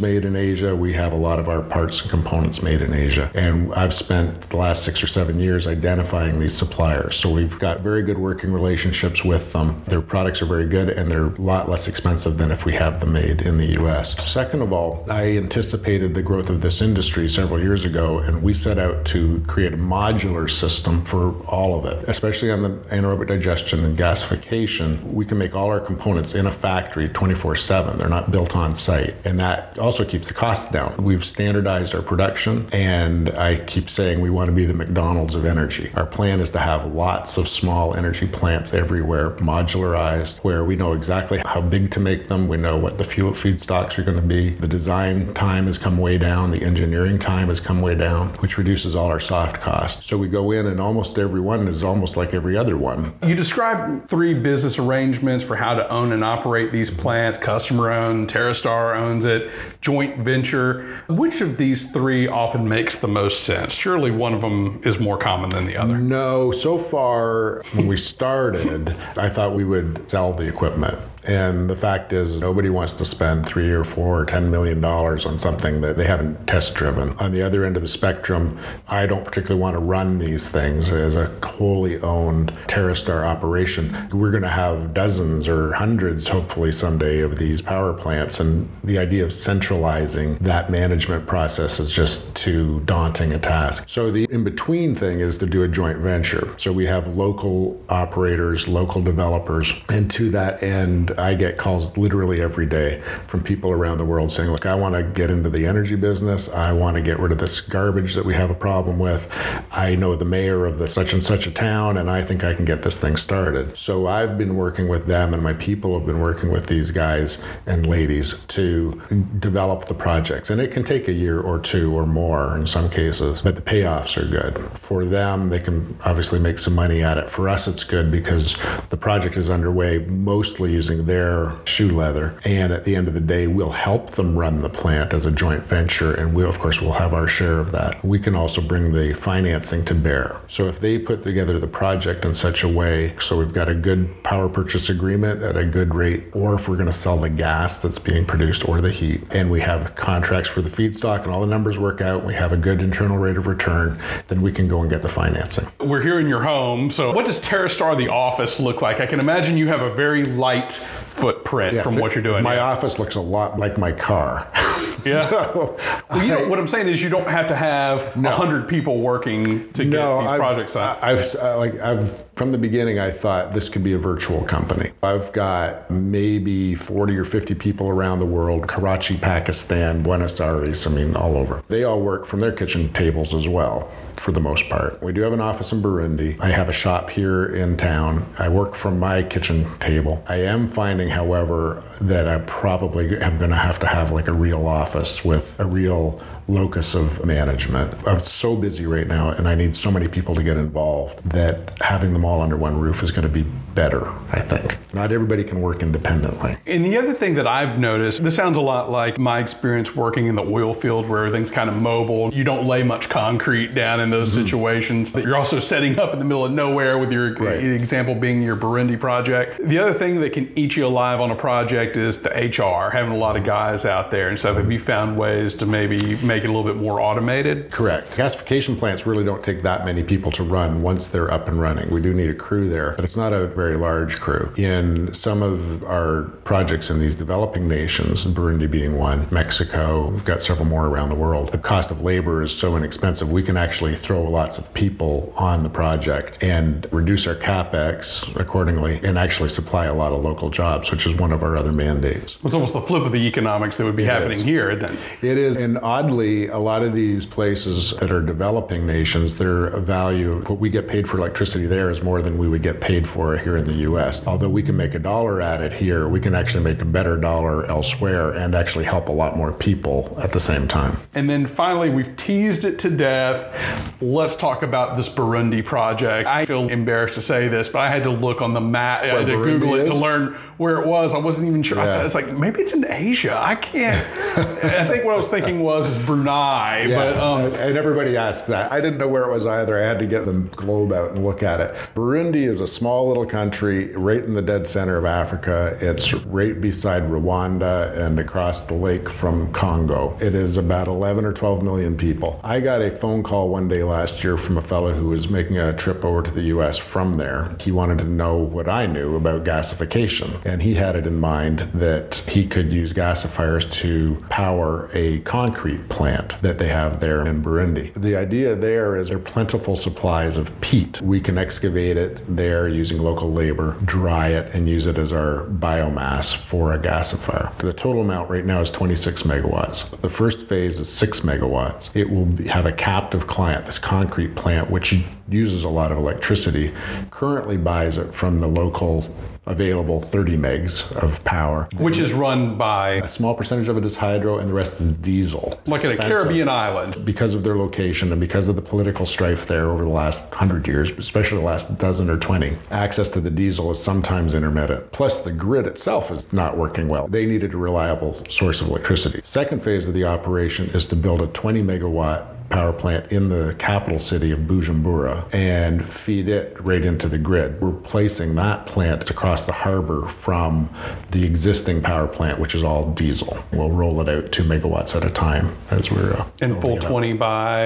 made 0.00 0.24
in 0.24 0.36
Asia, 0.36 0.74
we 0.74 0.92
have 0.94 1.12
a 1.12 1.16
lot 1.16 1.38
of 1.38 1.48
our 1.48 1.62
parts 1.62 2.00
and 2.00 2.10
components 2.10 2.62
made 2.62 2.82
in 2.82 2.92
Asia. 2.92 3.30
And 3.34 3.72
I've 3.74 3.94
spent 3.94 4.50
the 4.50 4.56
last 4.56 4.84
six 4.84 5.02
or 5.02 5.06
seven 5.06 5.38
years 5.38 5.66
identifying 5.66 6.40
these 6.40 6.56
suppliers. 6.56 7.16
So 7.16 7.30
we've 7.30 7.58
got 7.58 7.80
very 7.80 8.02
good 8.02 8.18
working 8.18 8.52
relationships 8.52 9.24
with 9.24 9.52
them. 9.52 9.82
Their 9.86 10.02
products 10.02 10.42
are 10.42 10.46
very 10.46 10.68
good 10.68 10.90
and 10.90 11.10
they're 11.10 11.26
a 11.26 11.40
lot 11.40 11.68
less 11.68 11.86
expensive 11.86 12.36
than 12.36 12.50
if 12.50 12.64
we 12.64 12.72
have 12.74 13.00
them 13.00 13.12
made 13.12 13.42
in 13.42 13.58
the 13.58 13.80
US. 13.80 14.22
Second 14.24 14.62
of 14.62 14.72
all, 14.72 15.06
I 15.08 15.36
anticipated 15.36 16.14
the 16.14 16.22
growth 16.22 16.48
of 16.48 16.60
this 16.60 16.80
industry 16.80 17.28
several 17.28 17.60
years 17.60 17.84
ago 17.84 18.18
and 18.18 18.42
we 18.42 18.54
set 18.54 18.78
out 18.78 19.04
to 19.06 19.42
create 19.46 19.72
a 19.72 19.76
modular 20.00 20.50
system 20.50 21.04
for 21.04 21.34
all 21.46 21.78
of 21.78 21.84
it, 21.84 22.08
especially 22.08 22.50
on 22.50 22.62
the 22.62 22.70
anaerobic 22.88 23.28
digestion 23.28 23.84
and 23.84 23.98
gasification. 23.98 25.12
We 25.12 25.26
can 25.26 25.36
make 25.36 25.54
all 25.54 25.66
our 25.66 25.80
components 25.80 26.34
in 26.34 26.46
a 26.46 26.52
factory 26.52 27.08
24 27.10 27.56
7. 27.56 27.98
They're 27.98 28.08
not 28.08 28.30
built 28.30 28.56
on 28.56 28.74
site. 28.74 29.14
And 29.26 29.38
that 29.38 29.78
also 29.78 30.04
keeps 30.06 30.28
the 30.28 30.34
costs 30.34 30.72
down. 30.72 30.96
We've 31.04 31.24
standardized 31.24 31.94
our 31.94 32.00
production, 32.00 32.70
and 32.72 33.28
I 33.30 33.62
keep 33.66 33.90
saying 33.90 34.20
we 34.20 34.30
want 34.30 34.46
to 34.46 34.54
be 34.54 34.64
the 34.64 34.72
McDonald's 34.72 35.34
of 35.34 35.44
energy. 35.44 35.90
Our 35.94 36.06
plan 36.06 36.40
is 36.40 36.50
to 36.52 36.58
have 36.58 36.94
lots 36.94 37.36
of 37.36 37.46
small 37.46 37.94
energy 37.94 38.26
plants 38.26 38.72
everywhere, 38.72 39.30
modularized, 39.32 40.38
where 40.38 40.64
we 40.64 40.76
know 40.76 40.94
exactly 40.94 41.42
how 41.44 41.60
big 41.60 41.90
to 41.92 42.00
make 42.00 42.28
them. 42.28 42.48
We 42.48 42.56
know 42.56 42.78
what 42.78 42.96
the 42.96 43.04
fuel 43.04 43.32
feedstocks 43.32 43.98
are 43.98 44.02
going 44.02 44.16
to 44.16 44.22
be. 44.22 44.50
The 44.50 44.68
design 44.68 45.34
time 45.34 45.66
has 45.66 45.76
come 45.76 45.98
way 45.98 46.16
down, 46.16 46.50
the 46.52 46.62
engineering 46.62 47.18
time 47.18 47.48
has 47.48 47.60
come 47.60 47.82
way 47.82 47.94
down, 47.94 48.30
which 48.36 48.56
reduces 48.56 48.96
all 48.96 49.08
our 49.08 49.20
soft 49.20 49.60
costs. 49.60 49.89
So 50.02 50.16
we 50.16 50.28
go 50.28 50.52
in, 50.52 50.66
and 50.66 50.80
almost 50.80 51.18
every 51.18 51.40
one 51.40 51.68
is 51.68 51.82
almost 51.82 52.16
like 52.16 52.34
every 52.34 52.56
other 52.56 52.76
one. 52.76 53.14
You 53.22 53.34
described 53.34 54.08
three 54.08 54.34
business 54.34 54.78
arrangements 54.78 55.44
for 55.44 55.56
how 55.56 55.74
to 55.74 55.88
own 55.90 56.12
and 56.12 56.24
operate 56.24 56.72
these 56.72 56.90
plants 56.90 57.36
customer 57.38 57.90
owned, 57.90 58.28
TerraStar 58.28 58.96
owns 58.96 59.24
it, 59.24 59.50
joint 59.80 60.18
venture. 60.18 61.02
Which 61.08 61.40
of 61.40 61.56
these 61.56 61.90
three 61.90 62.28
often 62.28 62.68
makes 62.68 62.96
the 62.96 63.08
most 63.08 63.44
sense? 63.44 63.74
Surely 63.74 64.10
one 64.10 64.34
of 64.34 64.40
them 64.40 64.80
is 64.84 64.98
more 64.98 65.18
common 65.18 65.50
than 65.50 65.66
the 65.66 65.76
other. 65.76 65.98
No, 65.98 66.52
so 66.52 66.78
far 66.78 67.62
when 67.72 67.86
we 67.86 67.96
started, 67.96 68.96
I 69.16 69.28
thought 69.28 69.54
we 69.54 69.64
would 69.64 70.10
sell 70.10 70.32
the 70.32 70.44
equipment. 70.44 70.98
And 71.24 71.68
the 71.68 71.76
fact 71.76 72.12
is, 72.12 72.40
nobody 72.40 72.70
wants 72.70 72.94
to 72.94 73.04
spend 73.04 73.46
three 73.46 73.70
or 73.70 73.84
four 73.84 74.20
or 74.20 74.24
ten 74.24 74.50
million 74.50 74.80
dollars 74.80 75.26
on 75.26 75.38
something 75.38 75.80
that 75.82 75.96
they 75.96 76.06
haven't 76.06 76.46
test 76.46 76.74
driven. 76.74 77.10
On 77.18 77.32
the 77.32 77.42
other 77.42 77.64
end 77.64 77.76
of 77.76 77.82
the 77.82 77.88
spectrum, 77.88 78.58
I 78.88 79.06
don't 79.06 79.24
particularly 79.24 79.60
want 79.60 79.74
to 79.74 79.80
run 79.80 80.18
these 80.18 80.48
things 80.48 80.90
as 80.90 81.16
a 81.16 81.26
wholly 81.44 82.00
owned 82.00 82.52
TerraStar 82.68 83.24
operation. 83.24 84.08
We're 84.12 84.30
going 84.30 84.42
to 84.42 84.48
have 84.48 84.94
dozens 84.94 85.46
or 85.48 85.72
hundreds, 85.74 86.26
hopefully 86.26 86.72
someday, 86.72 87.20
of 87.20 87.38
these 87.38 87.60
power 87.60 87.92
plants, 87.92 88.40
and 88.40 88.68
the 88.84 88.98
idea 88.98 89.24
of 89.24 89.32
centralizing 89.32 90.36
that 90.40 90.70
management 90.70 91.26
process 91.26 91.80
is 91.80 91.90
just 91.90 92.34
too 92.34 92.80
daunting 92.86 93.32
a 93.32 93.38
task. 93.38 93.84
So 93.88 94.10
the 94.10 94.26
in 94.30 94.44
between 94.44 94.96
thing 94.96 95.20
is 95.20 95.36
to 95.38 95.46
do 95.46 95.62
a 95.62 95.68
joint 95.68 95.98
venture. 95.98 96.54
So 96.58 96.72
we 96.72 96.86
have 96.86 97.06
local 97.08 97.80
operators, 97.88 98.68
local 98.68 99.02
developers, 99.02 99.72
and 99.88 100.10
to 100.12 100.30
that 100.30 100.62
end, 100.62 101.09
I 101.18 101.34
get 101.34 101.58
calls 101.58 101.96
literally 101.96 102.40
every 102.40 102.66
day 102.66 103.02
from 103.28 103.42
people 103.42 103.70
around 103.70 103.98
the 103.98 104.04
world 104.04 104.32
saying, 104.32 104.50
Look, 104.50 104.66
I 104.66 104.74
want 104.74 104.94
to 104.94 105.02
get 105.02 105.30
into 105.30 105.50
the 105.50 105.66
energy 105.66 105.96
business. 105.96 106.48
I 106.48 106.72
want 106.72 106.96
to 106.96 107.02
get 107.02 107.18
rid 107.18 107.32
of 107.32 107.38
this 107.38 107.60
garbage 107.60 108.14
that 108.14 108.24
we 108.24 108.34
have 108.34 108.50
a 108.50 108.54
problem 108.54 108.98
with. 108.98 109.26
I 109.70 109.94
know 109.94 110.16
the 110.16 110.24
mayor 110.24 110.66
of 110.66 110.78
the 110.78 110.88
such 110.88 111.12
and 111.12 111.22
such 111.22 111.46
a 111.46 111.50
town, 111.50 111.98
and 111.98 112.10
I 112.10 112.24
think 112.24 112.44
I 112.44 112.54
can 112.54 112.64
get 112.64 112.82
this 112.82 112.96
thing 112.96 113.16
started. 113.16 113.76
So 113.76 114.06
I've 114.06 114.38
been 114.38 114.56
working 114.56 114.88
with 114.88 115.06
them, 115.06 115.34
and 115.34 115.42
my 115.42 115.54
people 115.54 115.98
have 115.98 116.06
been 116.06 116.20
working 116.20 116.50
with 116.50 116.66
these 116.66 116.90
guys 116.90 117.38
and 117.66 117.86
ladies 117.86 118.34
to 118.48 119.00
develop 119.38 119.86
the 119.86 119.94
projects. 119.94 120.50
And 120.50 120.60
it 120.60 120.72
can 120.72 120.84
take 120.84 121.08
a 121.08 121.12
year 121.12 121.40
or 121.40 121.58
two 121.58 121.92
or 121.96 122.06
more 122.06 122.56
in 122.56 122.66
some 122.66 122.90
cases, 122.90 123.42
but 123.42 123.56
the 123.56 123.62
payoffs 123.62 124.16
are 124.16 124.28
good. 124.28 124.70
For 124.78 125.04
them, 125.04 125.48
they 125.48 125.60
can 125.60 125.98
obviously 126.04 126.38
make 126.38 126.58
some 126.58 126.74
money 126.74 127.02
at 127.02 127.18
it. 127.18 127.30
For 127.30 127.48
us, 127.48 127.68
it's 127.68 127.84
good 127.84 128.10
because 128.10 128.56
the 128.90 128.96
project 128.96 129.36
is 129.36 129.50
underway 129.50 129.98
mostly 129.98 130.72
using 130.72 130.99
their 131.02 131.54
shoe 131.64 131.90
leather. 131.90 132.38
And 132.44 132.72
at 132.72 132.84
the 132.84 132.96
end 132.96 133.08
of 133.08 133.14
the 133.14 133.20
day, 133.20 133.46
we'll 133.46 133.70
help 133.70 134.12
them 134.12 134.36
run 134.36 134.62
the 134.62 134.68
plant 134.68 135.12
as 135.12 135.26
a 135.26 135.30
joint 135.30 135.64
venture. 135.64 136.14
And 136.14 136.34
we, 136.34 136.44
of 136.44 136.58
course, 136.58 136.80
will 136.80 136.92
have 136.92 137.14
our 137.14 137.28
share 137.28 137.58
of 137.58 137.72
that. 137.72 138.04
We 138.04 138.18
can 138.18 138.34
also 138.34 138.60
bring 138.60 138.92
the 138.92 139.14
financing 139.14 139.84
to 139.86 139.94
bear. 139.94 140.40
So 140.48 140.68
if 140.68 140.80
they 140.80 140.98
put 140.98 141.22
together 141.22 141.58
the 141.58 141.66
project 141.66 142.24
in 142.24 142.34
such 142.34 142.62
a 142.62 142.68
way, 142.68 143.14
so 143.20 143.38
we've 143.38 143.52
got 143.52 143.68
a 143.68 143.74
good 143.74 144.22
power 144.24 144.48
purchase 144.48 144.88
agreement 144.88 145.42
at 145.42 145.56
a 145.56 145.64
good 145.64 145.94
rate, 145.94 146.24
or 146.32 146.54
if 146.54 146.68
we're 146.68 146.76
going 146.76 146.86
to 146.86 146.92
sell 146.92 147.18
the 147.18 147.30
gas 147.30 147.80
that's 147.80 147.98
being 147.98 148.24
produced 148.24 148.68
or 148.68 148.80
the 148.80 148.90
heat, 148.90 149.22
and 149.30 149.50
we 149.50 149.60
have 149.60 149.94
contracts 149.96 150.48
for 150.48 150.62
the 150.62 150.70
feedstock 150.70 151.22
and 151.22 151.32
all 151.32 151.40
the 151.40 151.46
numbers 151.46 151.78
work 151.78 152.00
out, 152.00 152.24
we 152.24 152.34
have 152.34 152.52
a 152.52 152.56
good 152.56 152.82
internal 152.82 153.18
rate 153.18 153.36
of 153.36 153.46
return, 153.46 154.00
then 154.28 154.42
we 154.42 154.52
can 154.52 154.68
go 154.68 154.80
and 154.80 154.90
get 154.90 155.02
the 155.02 155.08
financing. 155.08 155.66
We're 155.80 156.02
here 156.02 156.20
in 156.20 156.28
your 156.28 156.42
home. 156.42 156.90
So, 156.90 157.12
what 157.12 157.26
does 157.26 157.40
TerraStar 157.40 157.96
the 157.96 158.08
office 158.08 158.60
look 158.60 158.82
like? 158.82 159.00
I 159.00 159.06
can 159.06 159.20
imagine 159.20 159.56
you 159.56 159.68
have 159.68 159.80
a 159.80 159.94
very 159.94 160.24
light 160.24 160.84
footprint 161.06 161.74
Yeah, 161.74 161.82
from 161.82 161.94
so 161.94 162.00
what 162.00 162.14
you're 162.14 162.22
doing. 162.24 162.42
My 162.42 162.54
yeah. 162.56 162.64
office 162.64 162.98
looks 162.98 163.14
a 163.14 163.20
lot 163.20 163.58
like 163.58 163.78
my 163.78 163.92
car. 163.92 164.46
Yeah. 165.02 165.30
So, 165.30 165.78
Well, 166.10 166.22
you 166.22 166.34
I- 166.34 166.40
know, 166.42 166.48
what 166.48 166.58
I'm 166.58 166.68
saying 166.68 166.86
is 166.86 167.00
you 167.00 167.08
don't 167.08 167.26
have 167.26 167.48
to 167.48 167.56
have 167.56 168.14
No. 168.16 168.28
hundred 168.30 168.68
people 168.68 169.00
working 169.00 169.72
to 169.72 169.84
get 169.86 169.92
these 169.92 170.28
I've- 170.28 170.36
projects 170.36 170.74
done. 170.74 170.98
I've 171.00 171.34
uh, 171.36 171.56
like 171.56 171.80
I've 171.80 172.29
from 172.40 172.52
the 172.52 172.56
beginning 172.56 172.98
I 172.98 173.10
thought 173.10 173.52
this 173.52 173.68
could 173.68 173.84
be 173.84 173.92
a 173.92 173.98
virtual 173.98 174.42
company. 174.44 174.92
I've 175.02 175.30
got 175.34 175.90
maybe 175.90 176.74
40 176.74 177.14
or 177.18 177.26
50 177.26 177.54
people 177.56 177.88
around 177.90 178.18
the 178.18 178.24
world, 178.24 178.66
Karachi, 178.66 179.18
Pakistan, 179.18 180.02
Buenos 180.02 180.40
Aires, 180.40 180.86
I 180.86 180.88
mean 180.88 181.14
all 181.16 181.36
over. 181.36 181.62
They 181.68 181.84
all 181.84 182.00
work 182.00 182.24
from 182.24 182.40
their 182.40 182.52
kitchen 182.52 182.94
tables 182.94 183.34
as 183.34 183.46
well 183.46 183.92
for 184.16 184.32
the 184.32 184.40
most 184.40 184.70
part. 184.70 185.02
We 185.02 185.12
do 185.12 185.20
have 185.20 185.34
an 185.34 185.42
office 185.42 185.72
in 185.72 185.82
Burundi. 185.82 186.40
I 186.40 186.50
have 186.50 186.70
a 186.70 186.72
shop 186.72 187.10
here 187.10 187.54
in 187.54 187.76
town. 187.76 188.26
I 188.38 188.48
work 188.48 188.74
from 188.74 188.98
my 188.98 189.22
kitchen 189.22 189.70
table. 189.78 190.24
I 190.26 190.36
am 190.36 190.72
finding 190.72 191.10
however 191.10 191.82
that 192.00 192.26
I 192.26 192.38
probably 192.46 193.18
am 193.18 193.36
going 193.36 193.50
to 193.50 193.56
have 193.56 193.78
to 193.80 193.86
have 193.86 194.12
like 194.12 194.28
a 194.28 194.32
real 194.32 194.66
office 194.66 195.22
with 195.22 195.44
a 195.58 195.66
real 195.66 196.22
locus 196.50 196.94
of 196.94 197.24
management. 197.24 197.94
I'm 198.06 198.22
so 198.22 198.56
busy 198.56 198.86
right 198.86 199.06
now 199.06 199.30
and 199.30 199.48
I 199.48 199.54
need 199.54 199.76
so 199.76 199.90
many 199.90 200.08
people 200.08 200.34
to 200.34 200.42
get 200.42 200.56
involved 200.56 201.20
that 201.30 201.78
having 201.80 202.12
them 202.12 202.24
all 202.24 202.40
under 202.40 202.56
one 202.56 202.78
roof 202.78 203.02
is 203.02 203.10
going 203.10 203.26
to 203.26 203.32
be 203.32 203.44
better, 203.74 204.12
I 204.32 204.40
think. 204.40 204.76
Not 204.92 205.12
everybody 205.12 205.44
can 205.44 205.60
work 205.60 205.82
independently. 205.82 206.56
And 206.66 206.84
the 206.84 206.96
other 206.98 207.14
thing 207.14 207.34
that 207.34 207.46
I've 207.46 207.78
noticed, 207.78 208.22
this 208.22 208.34
sounds 208.34 208.58
a 208.58 208.60
lot 208.60 208.90
like 208.90 209.18
my 209.18 209.38
experience 209.38 209.94
working 209.94 210.26
in 210.26 210.34
the 210.34 210.42
oil 210.42 210.74
field 210.74 211.08
where 211.08 211.24
everything's 211.24 211.50
kind 211.50 211.70
of 211.70 211.76
mobile. 211.76 212.32
You 212.34 212.44
don't 212.44 212.66
lay 212.66 212.82
much 212.82 213.08
concrete 213.08 213.74
down 213.74 214.00
in 214.00 214.10
those 214.10 214.30
mm-hmm. 214.32 214.44
situations, 214.44 215.08
but 215.08 215.24
you're 215.24 215.36
also 215.36 215.60
setting 215.60 215.98
up 215.98 216.12
in 216.12 216.18
the 216.18 216.24
middle 216.24 216.44
of 216.44 216.52
nowhere 216.52 216.98
with 216.98 217.12
your 217.12 217.34
right. 217.34 217.62
example 217.62 218.14
being 218.14 218.42
your 218.42 218.56
Burundi 218.56 218.98
project. 218.98 219.60
The 219.68 219.78
other 219.78 219.94
thing 219.94 220.20
that 220.20 220.32
can 220.32 220.52
eat 220.58 220.76
you 220.76 220.86
alive 220.86 221.20
on 221.20 221.30
a 221.30 221.36
project 221.36 221.96
is 221.96 222.18
the 222.18 222.30
HR, 222.30 222.90
having 222.90 223.12
a 223.12 223.16
lot 223.16 223.36
of 223.36 223.44
guys 223.44 223.84
out 223.84 224.10
there 224.10 224.28
and 224.28 224.38
stuff. 224.38 224.56
Have 224.56 224.70
you 224.70 224.80
found 224.80 225.16
ways 225.16 225.54
to 225.54 225.66
maybe 225.66 226.16
make 226.16 226.39
it 226.44 226.50
a 226.50 226.52
little 226.52 226.64
bit 226.64 226.76
more 226.76 227.00
automated? 227.00 227.70
Correct. 227.70 228.12
Gasification 228.12 228.78
plants 228.78 229.06
really 229.06 229.24
don't 229.24 229.44
take 229.44 229.62
that 229.62 229.84
many 229.84 230.02
people 230.02 230.30
to 230.32 230.42
run 230.42 230.82
once 230.82 231.08
they're 231.08 231.32
up 231.32 231.48
and 231.48 231.60
running. 231.60 231.90
We 231.90 232.00
do 232.00 232.12
need 232.12 232.30
a 232.30 232.34
crew 232.34 232.68
there, 232.68 232.92
but 232.96 233.04
it's 233.04 233.16
not 233.16 233.32
a 233.32 233.46
very 233.48 233.76
large 233.76 234.20
crew. 234.20 234.52
In 234.56 235.12
some 235.14 235.42
of 235.42 235.82
our 235.84 236.24
projects 236.44 236.90
in 236.90 237.00
these 237.00 237.14
developing 237.14 237.68
nations, 237.68 238.26
Burundi 238.26 238.70
being 238.70 238.98
one, 238.98 239.26
Mexico, 239.30 240.08
we've 240.08 240.24
got 240.24 240.42
several 240.42 240.66
more 240.66 240.86
around 240.86 241.08
the 241.08 241.14
world, 241.14 241.52
the 241.52 241.58
cost 241.58 241.90
of 241.90 242.00
labor 242.02 242.42
is 242.42 242.52
so 242.52 242.76
inexpensive, 242.76 243.30
we 243.30 243.42
can 243.42 243.56
actually 243.56 243.96
throw 243.96 244.22
lots 244.22 244.58
of 244.58 244.72
people 244.74 245.32
on 245.36 245.62
the 245.62 245.70
project 245.70 246.38
and 246.42 246.86
reduce 246.92 247.26
our 247.26 247.34
capex 247.34 248.34
accordingly 248.38 249.00
and 249.02 249.18
actually 249.18 249.48
supply 249.48 249.86
a 249.86 249.94
lot 249.94 250.12
of 250.12 250.22
local 250.22 250.50
jobs, 250.50 250.90
which 250.90 251.06
is 251.06 251.14
one 251.16 251.32
of 251.32 251.42
our 251.42 251.56
other 251.56 251.72
mandates. 251.72 252.36
It's 252.44 252.54
almost 252.54 252.72
the 252.72 252.82
flip 252.82 253.02
of 253.02 253.12
the 253.12 253.26
economics 253.26 253.76
that 253.76 253.84
would 253.84 253.96
be 253.96 254.04
it 254.04 254.10
happening 254.10 254.38
is. 254.38 254.44
here? 254.44 254.70
It 254.70 255.38
is. 255.38 255.56
And 255.56 255.78
oddly, 255.78 256.19
a 256.20 256.58
lot 256.58 256.82
of 256.82 256.94
these 256.94 257.26
places 257.26 257.94
that 258.00 258.10
are 258.10 258.22
developing 258.22 258.86
nations, 258.86 259.36
their 259.36 259.70
value, 259.80 260.42
what 260.42 260.58
we 260.58 260.70
get 260.70 260.88
paid 260.88 261.08
for 261.08 261.18
electricity 261.18 261.66
there 261.66 261.90
is 261.90 262.02
more 262.02 262.22
than 262.22 262.38
we 262.38 262.48
would 262.48 262.62
get 262.62 262.80
paid 262.80 263.08
for 263.08 263.36
here 263.36 263.56
in 263.56 263.66
the 263.66 263.74
US. 263.90 264.26
Although 264.26 264.48
we 264.48 264.62
can 264.62 264.76
make 264.76 264.94
a 264.94 264.98
dollar 264.98 265.40
at 265.40 265.60
it 265.60 265.72
here, 265.72 266.08
we 266.08 266.20
can 266.20 266.34
actually 266.34 266.64
make 266.64 266.80
a 266.80 266.84
better 266.84 267.16
dollar 267.16 267.66
elsewhere 267.66 268.32
and 268.32 268.54
actually 268.54 268.84
help 268.84 269.08
a 269.08 269.12
lot 269.12 269.36
more 269.36 269.52
people 269.52 270.16
at 270.20 270.32
the 270.32 270.40
same 270.40 270.68
time. 270.68 270.98
And 271.14 271.28
then 271.28 271.46
finally, 271.46 271.90
we've 271.90 272.16
teased 272.16 272.64
it 272.64 272.78
to 272.80 272.90
death. 272.90 273.54
Let's 274.00 274.36
talk 274.36 274.62
about 274.62 274.96
this 274.96 275.08
Burundi 275.08 275.64
project. 275.64 276.26
I 276.26 276.46
feel 276.46 276.68
embarrassed 276.68 277.14
to 277.14 277.22
say 277.22 277.48
this, 277.48 277.68
but 277.68 277.80
I 277.80 277.90
had 277.90 278.02
to 278.04 278.10
look 278.10 278.42
on 278.42 278.54
the 278.54 278.60
map, 278.60 279.02
I 279.02 279.06
had 279.06 279.26
to 279.26 279.32
Burundi 279.32 279.60
Google 279.60 279.74
it 279.74 279.82
is? 279.82 279.88
to 279.88 279.94
learn 279.94 280.38
where 280.60 280.80
it 280.80 280.86
was. 280.86 281.14
I 281.14 281.18
wasn't 281.18 281.48
even 281.48 281.62
sure. 281.62 281.78
Yeah. 281.78 281.84
I 281.84 281.86
thought 281.86 282.04
it's 282.04 282.14
like 282.14 282.32
maybe 282.32 282.60
it's 282.60 282.72
in 282.72 282.84
Asia. 282.84 283.38
I 283.40 283.54
can't. 283.54 284.06
I 284.64 284.86
think 284.86 285.04
what 285.04 285.14
I 285.14 285.16
was 285.16 285.28
thinking 285.28 285.60
was 285.60 285.86
is 285.86 285.96
Brunei, 286.10 286.86
yes, 286.88 287.16
but 287.16 287.22
um, 287.22 287.54
and 287.54 287.76
everybody 287.76 288.16
asked 288.16 288.46
that. 288.48 288.72
I 288.72 288.80
didn't 288.80 288.98
know 288.98 289.06
where 289.06 289.22
it 289.22 289.32
was 289.32 289.46
either. 289.46 289.80
I 289.80 289.86
had 289.86 290.00
to 290.00 290.06
get 290.06 290.26
the 290.26 290.32
globe 290.32 290.92
out 290.92 291.12
and 291.12 291.24
look 291.24 291.42
at 291.44 291.60
it. 291.60 291.74
Burundi 291.94 292.48
is 292.48 292.60
a 292.60 292.66
small 292.66 293.06
little 293.06 293.24
country 293.24 293.94
right 293.94 294.22
in 294.22 294.34
the 294.34 294.42
dead 294.42 294.66
center 294.66 294.96
of 294.96 295.04
Africa. 295.04 295.78
It's 295.80 296.12
right 296.12 296.60
beside 296.60 297.04
Rwanda 297.04 297.96
and 297.96 298.18
across 298.18 298.64
the 298.64 298.74
lake 298.74 299.08
from 299.08 299.52
Congo. 299.52 300.18
It 300.20 300.34
is 300.34 300.56
about 300.56 300.88
11 300.88 301.24
or 301.24 301.32
12 301.32 301.62
million 301.62 301.96
people. 301.96 302.40
I 302.42 302.58
got 302.58 302.82
a 302.82 302.90
phone 302.98 303.22
call 303.22 303.48
one 303.48 303.68
day 303.68 303.84
last 303.84 304.24
year 304.24 304.36
from 304.36 304.58
a 304.58 304.62
fellow 304.62 304.92
who 304.92 305.10
was 305.10 305.28
making 305.28 305.58
a 305.58 305.76
trip 305.76 306.04
over 306.04 306.22
to 306.22 306.30
the 306.30 306.42
U.S. 306.42 306.76
from 306.76 307.18
there. 307.18 307.54
He 307.60 307.70
wanted 307.70 307.98
to 307.98 308.04
know 308.04 308.36
what 308.36 308.68
I 308.68 308.86
knew 308.86 309.14
about 309.14 309.44
gasification 309.44 310.44
and 310.44 310.60
he 310.60 310.74
had 310.74 310.96
it 310.96 311.06
in 311.06 311.20
mind 311.20 311.70
that 311.74 312.16
he 312.16 312.46
could 312.46 312.72
use 312.72 312.92
gasifiers 312.92 313.70
to 313.74 314.24
power 314.28 314.90
a 314.92 315.20
concrete 315.20 315.88
plant 315.88 315.99
that 316.42 316.58
they 316.58 316.68
have 316.68 317.00
there 317.00 317.26
in 317.26 317.42
Burundi. 317.42 317.92
The 318.00 318.16
idea 318.16 318.54
there 318.54 318.96
is 318.96 319.08
there 319.08 319.18
are 319.18 319.20
plentiful 319.20 319.76
supplies 319.76 320.36
of 320.36 320.48
peat. 320.60 321.00
We 321.00 321.20
can 321.20 321.36
excavate 321.36 321.96
it 321.96 322.22
there 322.34 322.68
using 322.68 322.98
local 322.98 323.32
labor, 323.32 323.76
dry 323.84 324.28
it, 324.28 324.54
and 324.54 324.68
use 324.68 324.86
it 324.86 324.98
as 324.98 325.12
our 325.12 325.46
biomass 325.46 326.36
for 326.36 326.74
a 326.74 326.78
gasifier. 326.78 327.56
The 327.58 327.72
total 327.72 328.02
amount 328.02 328.30
right 328.30 328.44
now 328.44 328.60
is 328.60 328.70
26 328.70 329.24
megawatts. 329.24 330.00
The 330.00 330.10
first 330.10 330.46
phase 330.46 330.78
is 330.78 330.88
6 330.88 331.20
megawatts. 331.20 331.90
It 331.94 332.08
will 332.08 332.28
have 332.46 332.66
a 332.66 332.72
captive 332.72 333.26
client, 333.26 333.66
this 333.66 333.78
concrete 333.78 334.36
plant, 334.36 334.70
which 334.70 334.94
uses 335.32 335.64
a 335.64 335.68
lot 335.68 335.92
of 335.92 335.98
electricity, 335.98 336.72
currently 337.10 337.56
buys 337.56 337.98
it 337.98 338.14
from 338.14 338.40
the 338.40 338.46
local 338.46 339.06
available 339.46 340.00
30 340.00 340.36
megs 340.36 340.90
of 341.02 341.22
power. 341.24 341.68
Which 341.76 341.98
is 341.98 342.12
run 342.12 342.56
by? 342.56 342.96
A 342.96 343.10
small 343.10 343.34
percentage 343.34 343.68
of 343.68 343.76
it 343.76 343.84
is 343.84 343.96
hydro 343.96 344.38
and 344.38 344.48
the 344.48 344.54
rest 344.54 344.80
is 344.80 344.92
diesel. 344.92 345.58
Like 345.66 345.84
in 345.84 345.92
a 345.92 345.96
Caribbean 345.96 346.48
island. 346.48 347.04
Because 347.04 347.34
of 347.34 347.42
their 347.42 347.56
location 347.56 348.12
and 348.12 348.20
because 348.20 348.48
of 348.48 348.56
the 348.56 348.62
political 348.62 349.06
strife 349.06 349.46
there 349.46 349.70
over 349.70 349.82
the 349.82 349.90
last 349.90 350.22
100 350.30 350.66
years, 350.66 350.90
especially 350.90 351.38
the 351.38 351.44
last 351.44 351.76
dozen 351.78 352.08
or 352.08 352.18
20, 352.18 352.56
access 352.70 353.08
to 353.10 353.20
the 353.20 353.30
diesel 353.30 353.70
is 353.72 353.82
sometimes 353.82 354.34
intermittent. 354.34 354.92
Plus, 354.92 355.20
the 355.20 355.32
grid 355.32 355.66
itself 355.66 356.10
is 356.10 356.30
not 356.32 356.56
working 356.56 356.88
well. 356.88 357.08
They 357.08 357.26
needed 357.26 357.54
a 357.54 357.56
reliable 357.56 358.24
source 358.28 358.60
of 358.60 358.68
electricity. 358.68 359.20
Second 359.24 359.64
phase 359.64 359.86
of 359.86 359.94
the 359.94 360.04
operation 360.04 360.70
is 360.70 360.86
to 360.86 360.96
build 360.96 361.20
a 361.22 361.26
20 361.28 361.62
megawatt 361.62 362.39
power 362.50 362.72
plant 362.72 363.10
in 363.12 363.28
the 363.28 363.54
capital 363.58 363.98
city 363.98 364.32
of 364.32 364.40
Bujumbura 364.40 365.32
and 365.32 365.88
feed 365.88 366.28
it 366.28 366.56
right 366.62 366.84
into 366.84 367.08
the 367.08 367.18
grid. 367.18 367.60
We're 367.60 367.72
placing 367.72 368.34
that 368.34 368.66
plant 368.66 369.08
across 369.08 369.46
the 369.46 369.52
harbor 369.52 370.08
from 370.08 370.68
the 371.12 371.24
existing 371.24 371.82
power 371.82 372.06
plant, 372.06 372.38
which 372.38 372.54
is 372.54 372.62
all 372.62 372.92
diesel. 372.92 373.38
We'll 373.52 373.70
roll 373.70 374.00
it 374.00 374.08
out 374.08 374.32
two 374.32 374.42
megawatts 374.42 374.94
at 374.94 375.04
a 375.04 375.10
time 375.10 375.56
as 375.70 375.90
we're 375.90 376.14
uh, 376.14 376.28
in 376.40 376.60
full 376.60 376.78
20 376.78 377.14
by. 377.14 377.62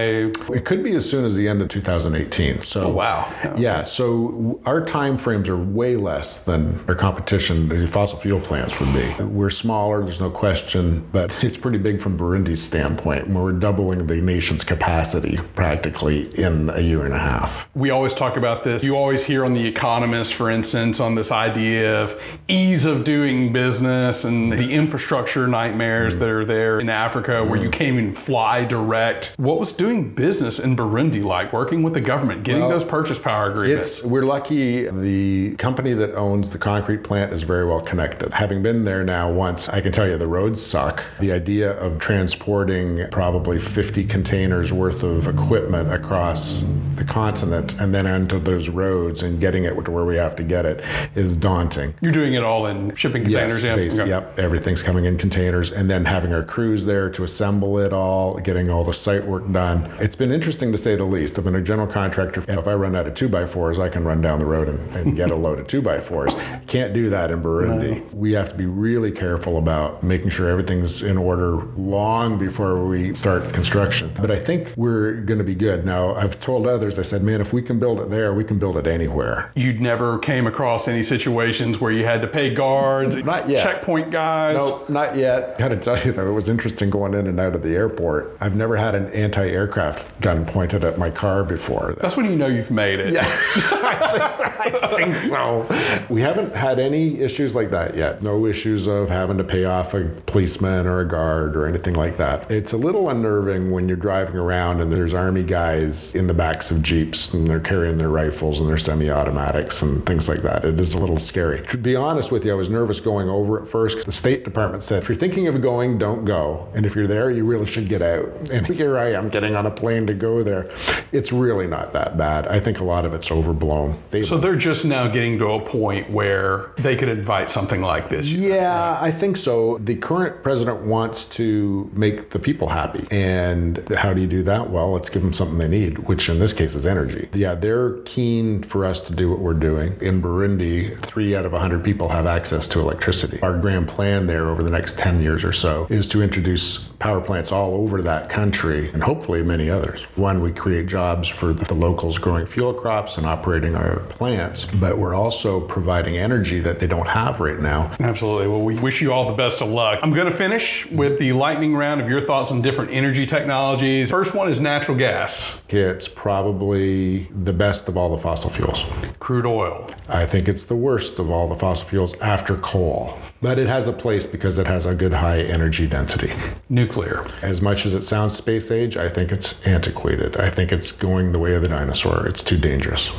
It 0.50 0.64
could 0.66 0.84
be 0.84 0.94
as 0.94 1.08
soon 1.08 1.24
as 1.24 1.34
the 1.34 1.48
end 1.48 1.62
of 1.62 1.68
2018. 1.68 2.62
So 2.62 2.84
oh, 2.84 2.88
wow, 2.90 3.54
yeah. 3.56 3.84
So 3.84 4.60
our 4.66 4.84
time 4.84 5.16
frames 5.18 5.48
are 5.48 5.56
way 5.56 5.96
less 5.96 6.38
than 6.38 6.84
our 6.88 6.94
competition, 6.94 7.68
the 7.68 7.88
fossil 7.88 8.18
fuel 8.20 8.40
plants 8.40 8.78
would 8.80 8.92
be. 8.92 9.24
We're 9.24 9.50
smaller, 9.50 10.04
there's 10.04 10.20
no 10.20 10.30
question, 10.30 11.08
but 11.12 11.32
it's 11.42 11.56
pretty 11.56 11.78
big 11.78 12.02
from 12.02 12.18
Burundi's 12.18 12.62
standpoint. 12.62 13.28
We're 13.28 13.52
doubling 13.52 14.06
the 14.06 14.16
nation's 14.16 14.64
capacity 14.74 15.38
practically 15.54 16.34
in 16.36 16.68
a 16.70 16.80
year 16.80 17.04
and 17.04 17.14
a 17.14 17.18
half. 17.18 17.66
We 17.76 17.90
always 17.90 18.12
talk 18.12 18.36
about 18.36 18.64
this. 18.64 18.82
You 18.82 18.96
always 18.96 19.22
hear 19.22 19.44
on 19.44 19.54
The 19.54 19.64
Economist, 19.64 20.34
for 20.34 20.50
instance, 20.50 20.98
on 20.98 21.14
this 21.14 21.30
idea 21.30 22.02
of 22.02 22.20
ease 22.48 22.84
of 22.84 23.04
doing 23.04 23.52
business 23.52 24.24
and 24.24 24.50
the 24.50 24.70
infrastructure 24.70 25.46
nightmares 25.46 26.14
mm 26.16 26.24
that 26.24 26.28
are 26.28 26.44
there 26.44 26.80
in 26.80 26.88
Africa 26.88 27.32
mm 27.32 27.48
where 27.48 27.60
you 27.60 27.68
mm. 27.68 27.72
can't 27.72 27.98
even 27.98 28.14
fly 28.14 28.64
direct. 28.64 29.34
What 29.36 29.58
was 29.58 29.72
doing 29.72 30.14
business 30.14 30.58
in 30.58 30.76
Burundi 30.76 31.22
like, 31.22 31.52
working 31.52 31.82
with 31.82 31.92
the 31.92 32.00
government, 32.00 32.44
getting 32.44 32.62
well, 32.62 32.70
those 32.70 32.84
purchase 32.84 33.18
power 33.18 33.50
agreements? 33.50 34.02
we're 34.02 34.24
lucky 34.24 34.88
the 34.88 35.54
company 35.56 35.92
that 35.92 36.14
owns 36.14 36.50
the 36.50 36.58
concrete 36.58 37.02
plant 37.02 37.32
is 37.32 37.42
very 37.42 37.66
well 37.66 37.80
connected. 37.80 38.32
Having 38.32 38.62
been 38.62 38.84
there 38.84 39.04
now 39.04 39.30
once, 39.30 39.68
I 39.68 39.80
can 39.80 39.92
tell 39.92 40.08
you 40.08 40.16
the 40.16 40.26
roads 40.26 40.64
suck. 40.64 41.02
The 41.20 41.32
idea 41.32 41.72
of 41.72 41.98
transporting 41.98 43.06
probably 43.10 43.58
50 43.58 44.04
containers 44.04 44.63
years 44.64 44.72
worth 44.72 45.02
of 45.02 45.26
equipment 45.26 45.92
across 45.92 46.64
the 46.96 47.04
continent 47.04 47.74
and 47.80 47.92
then 47.94 48.06
onto 48.06 48.38
those 48.38 48.68
roads 48.68 49.22
and 49.22 49.40
getting 49.40 49.64
it 49.64 49.74
to 49.84 49.90
where 49.90 50.04
we 50.04 50.16
have 50.16 50.36
to 50.36 50.42
get 50.42 50.64
it 50.64 50.82
is 51.16 51.36
daunting. 51.36 51.92
You're 52.00 52.12
doing 52.12 52.34
it 52.34 52.42
all 52.42 52.66
in 52.66 52.94
shipping 52.94 53.24
containers, 53.24 53.62
yes, 53.62 53.94
yeah? 53.94 54.02
Okay. 54.02 54.08
Yep, 54.10 54.38
everything's 54.38 54.82
coming 54.82 55.04
in 55.04 55.18
containers 55.18 55.72
and 55.72 55.90
then 55.90 56.04
having 56.04 56.32
our 56.32 56.44
crews 56.44 56.84
there 56.84 57.10
to 57.10 57.24
assemble 57.24 57.78
it 57.78 57.92
all, 57.92 58.38
getting 58.38 58.70
all 58.70 58.84
the 58.84 58.94
site 58.94 59.26
work 59.26 59.50
done. 59.52 59.92
It's 60.00 60.16
been 60.16 60.30
interesting 60.30 60.72
to 60.72 60.78
say 60.78 60.96
the 60.96 61.04
least. 61.04 61.36
I've 61.36 61.44
been 61.44 61.56
a 61.56 61.62
general 61.62 61.88
contractor, 61.88 62.44
and 62.46 62.58
if 62.58 62.66
I 62.66 62.74
run 62.74 62.94
out 62.94 63.06
of 63.06 63.14
2 63.14 63.28
by 63.28 63.44
4s 63.44 63.78
I 63.78 63.88
can 63.88 64.04
run 64.04 64.20
down 64.20 64.38
the 64.38 64.46
road 64.46 64.68
and, 64.68 64.96
and 64.96 65.16
get 65.16 65.30
a 65.30 65.36
load 65.36 65.58
of 65.58 65.66
2 65.66 65.82
by 65.82 65.98
4s 65.98 66.66
Can't 66.68 66.94
do 66.94 67.10
that 67.10 67.30
in 67.30 67.42
Burundi. 67.42 67.96
No. 67.96 68.16
We 68.16 68.32
have 68.32 68.50
to 68.50 68.54
be 68.54 68.66
really 68.66 69.10
careful 69.10 69.58
about 69.58 70.02
making 70.02 70.30
sure 70.30 70.48
everything's 70.48 71.02
in 71.02 71.18
order 71.18 71.56
long 71.76 72.38
before 72.38 72.86
we 72.86 73.14
start 73.14 73.52
construction. 73.52 74.14
But 74.20 74.30
I 74.30 74.42
think 74.42 74.53
think 74.56 74.76
we're 74.76 75.14
going 75.22 75.38
to 75.38 75.44
be 75.44 75.54
good. 75.54 75.84
Now, 75.84 76.14
I've 76.14 76.40
told 76.40 76.66
others, 76.66 76.98
I 76.98 77.02
said, 77.02 77.22
man, 77.22 77.40
if 77.40 77.52
we 77.52 77.62
can 77.62 77.78
build 77.78 78.00
it 78.00 78.10
there, 78.10 78.34
we 78.34 78.44
can 78.44 78.58
build 78.58 78.76
it 78.76 78.86
anywhere. 78.86 79.50
You'd 79.54 79.80
never 79.80 80.18
came 80.18 80.46
across 80.46 80.88
any 80.88 81.02
situations 81.02 81.80
where 81.80 81.92
you 81.92 82.04
had 82.04 82.20
to 82.22 82.26
pay 82.26 82.54
guards, 82.54 83.16
not 83.16 83.48
yet. 83.48 83.64
checkpoint 83.64 84.10
guys? 84.10 84.56
No, 84.56 84.84
not 84.88 85.16
yet. 85.16 85.54
I 85.56 85.58
got 85.58 85.68
to 85.68 85.76
tell 85.76 86.04
you, 86.04 86.12
though, 86.12 86.28
it 86.28 86.32
was 86.32 86.48
interesting 86.48 86.90
going 86.90 87.14
in 87.14 87.26
and 87.26 87.40
out 87.40 87.54
of 87.54 87.62
the 87.62 87.74
airport. 87.74 88.36
I've 88.40 88.56
never 88.56 88.76
had 88.76 88.94
an 88.94 89.12
anti 89.12 89.46
aircraft 89.48 90.20
gun 90.20 90.44
pointed 90.46 90.84
at 90.84 90.98
my 90.98 91.10
car 91.10 91.44
before. 91.44 91.94
That's 92.00 92.16
when 92.16 92.26
you 92.26 92.36
know 92.36 92.46
you've 92.46 92.70
made 92.70 93.00
it. 93.00 93.12
Yeah, 93.12 93.24
I, 93.26 94.94
think 94.96 95.16
so. 95.28 95.66
We 96.08 96.20
haven't 96.20 96.54
had 96.54 96.78
any 96.78 97.20
issues 97.20 97.54
like 97.54 97.70
that 97.70 97.96
yet. 97.96 98.22
No 98.22 98.46
issues 98.46 98.86
of 98.86 99.08
having 99.08 99.38
to 99.38 99.44
pay 99.44 99.64
off 99.64 99.94
a 99.94 100.04
policeman 100.26 100.86
or 100.86 101.00
a 101.00 101.08
guard 101.08 101.56
or 101.56 101.66
anything 101.66 101.94
like 101.94 102.16
that. 102.18 102.50
It's 102.50 102.72
a 102.72 102.76
little 102.76 103.08
unnerving 103.08 103.70
when 103.70 103.88
you're 103.88 103.96
driving 103.96 104.36
around 104.44 104.80
and 104.80 104.92
there's 104.92 105.14
army 105.14 105.42
guys 105.42 106.14
in 106.14 106.26
the 106.26 106.34
backs 106.34 106.70
of 106.70 106.82
jeeps 106.82 107.32
and 107.32 107.48
they're 107.48 107.60
carrying 107.60 107.98
their 107.98 108.08
rifles 108.08 108.60
and 108.60 108.68
their 108.68 108.78
semi-automatics 108.78 109.82
and 109.82 110.04
things 110.06 110.28
like 110.28 110.42
that. 110.42 110.64
It 110.64 110.78
is 110.78 110.94
a 110.94 110.98
little 110.98 111.18
scary. 111.18 111.66
To 111.68 111.78
be 111.78 111.96
honest 111.96 112.30
with 112.30 112.44
you, 112.44 112.52
I 112.52 112.54
was 112.54 112.68
nervous 112.68 113.00
going 113.00 113.28
over 113.28 113.62
at 113.62 113.68
first. 113.68 114.04
The 114.04 114.12
State 114.12 114.44
Department 114.44 114.82
said, 114.84 115.02
if 115.02 115.08
you're 115.08 115.18
thinking 115.18 115.48
of 115.48 115.60
going, 115.62 115.98
don't 115.98 116.24
go. 116.24 116.68
And 116.74 116.84
if 116.84 116.94
you're 116.94 117.06
there, 117.06 117.30
you 117.30 117.44
really 117.44 117.66
should 117.66 117.88
get 117.88 118.02
out. 118.02 118.28
And 118.50 118.66
here 118.74 118.98
I 118.98 119.12
am 119.12 119.28
getting 119.28 119.56
on 119.56 119.66
a 119.66 119.70
plane 119.70 120.06
to 120.06 120.14
go 120.14 120.42
there. 120.42 120.70
It's 121.12 121.32
really 121.32 121.66
not 121.66 121.92
that 121.92 122.16
bad. 122.16 122.46
I 122.48 122.60
think 122.60 122.80
a 122.80 122.84
lot 122.84 123.04
of 123.04 123.14
it's 123.14 123.30
overblown. 123.30 124.00
They, 124.10 124.22
so 124.22 124.38
they're 124.38 124.56
just 124.56 124.84
now 124.84 125.08
getting 125.08 125.38
to 125.38 125.46
a 125.46 125.60
point 125.60 126.10
where 126.10 126.72
they 126.78 126.96
could 126.96 127.08
invite 127.08 127.50
something 127.50 127.80
like 127.80 128.08
this. 128.08 128.28
Yeah, 128.28 128.98
I 129.00 129.10
think 129.10 129.36
so. 129.36 129.78
The 129.78 129.96
current 129.96 130.42
president 130.42 130.82
wants 130.82 131.24
to 131.26 131.90
make 131.94 132.30
the 132.30 132.38
people 132.38 132.68
happy. 132.68 133.06
And 133.10 133.88
how 133.94 134.12
do 134.12 134.20
you 134.20 134.26
do 134.26 134.33
that? 134.42 134.70
Well, 134.70 134.92
let's 134.92 135.08
give 135.08 135.22
them 135.22 135.32
something 135.32 135.58
they 135.58 135.68
need, 135.68 135.98
which 136.00 136.28
in 136.28 136.38
this 136.38 136.52
case 136.52 136.74
is 136.74 136.86
energy. 136.86 137.28
Yeah, 137.32 137.54
they're 137.54 137.98
keen 138.02 138.62
for 138.64 138.84
us 138.84 139.00
to 139.00 139.14
do 139.14 139.30
what 139.30 139.38
we're 139.38 139.54
doing. 139.54 139.96
In 140.00 140.20
Burundi, 140.20 141.00
three 141.04 141.34
out 141.36 141.46
of 141.46 141.52
100 141.52 141.82
people 141.84 142.08
have 142.08 142.26
access 142.26 142.66
to 142.68 142.80
electricity. 142.80 143.40
Our 143.42 143.58
grand 143.58 143.88
plan 143.88 144.26
there 144.26 144.48
over 144.48 144.62
the 144.62 144.70
next 144.70 144.98
10 144.98 145.22
years 145.22 145.44
or 145.44 145.52
so 145.52 145.86
is 145.90 146.06
to 146.08 146.22
introduce 146.22 146.78
power 146.98 147.20
plants 147.20 147.52
all 147.52 147.74
over 147.74 148.02
that 148.02 148.28
country 148.30 148.90
and 148.90 149.02
hopefully 149.02 149.42
many 149.42 149.70
others. 149.70 150.02
One, 150.16 150.40
we 150.42 150.52
create 150.52 150.86
jobs 150.86 151.28
for 151.28 151.52
the 151.52 151.74
locals 151.74 152.18
growing 152.18 152.46
fuel 152.46 152.72
crops 152.72 153.16
and 153.16 153.26
operating 153.26 153.74
our 153.74 154.00
plants, 154.10 154.64
but 154.64 154.98
we're 154.98 155.14
also 155.14 155.60
providing 155.60 156.16
energy 156.16 156.60
that 156.60 156.80
they 156.80 156.86
don't 156.86 157.06
have 157.06 157.40
right 157.40 157.60
now. 157.60 157.94
Absolutely. 158.00 158.48
Well, 158.48 158.62
we 158.62 158.76
wish 158.76 159.00
you 159.00 159.12
all 159.12 159.28
the 159.28 159.36
best 159.36 159.60
of 159.60 159.68
luck. 159.68 159.98
I'm 160.02 160.14
going 160.14 160.30
to 160.30 160.36
finish 160.36 160.86
with 160.90 161.18
the 161.18 161.32
lightning 161.32 161.74
round 161.74 162.00
of 162.00 162.08
your 162.08 162.24
thoughts 162.26 162.50
on 162.50 162.62
different 162.62 162.90
energy 162.90 163.26
technologies. 163.26 164.10
First 164.14 164.32
one 164.32 164.48
is 164.48 164.60
natural 164.60 164.96
gas. 164.96 165.60
It's 165.68 166.06
probably 166.06 167.24
the 167.42 167.52
best 167.52 167.88
of 167.88 167.96
all 167.96 168.14
the 168.14 168.22
fossil 168.22 168.48
fuels. 168.48 168.84
Crude 169.18 169.44
oil. 169.44 169.90
I 170.08 170.24
think 170.24 170.46
it's 170.46 170.62
the 170.62 170.76
worst 170.76 171.18
of 171.18 171.32
all 171.32 171.48
the 171.48 171.56
fossil 171.56 171.88
fuels 171.88 172.14
after 172.20 172.56
coal. 172.58 173.18
But 173.42 173.58
it 173.58 173.66
has 173.66 173.88
a 173.88 173.92
place 173.92 174.24
because 174.24 174.56
it 174.56 174.68
has 174.68 174.86
a 174.86 174.94
good 174.94 175.12
high 175.12 175.40
energy 175.40 175.88
density. 175.88 176.32
Nuclear. 176.68 177.26
As 177.42 177.60
much 177.60 177.86
as 177.86 177.94
it 177.94 178.04
sounds 178.04 178.36
space 178.36 178.70
age, 178.70 178.96
I 178.96 179.08
think 179.08 179.32
it's 179.32 179.60
antiquated. 179.64 180.36
I 180.36 180.48
think 180.48 180.70
it's 180.70 180.92
going 180.92 181.32
the 181.32 181.40
way 181.40 181.54
of 181.54 181.62
the 181.62 181.68
dinosaur. 181.68 182.28
It's 182.28 182.44
too 182.44 182.56
dangerous. 182.56 183.10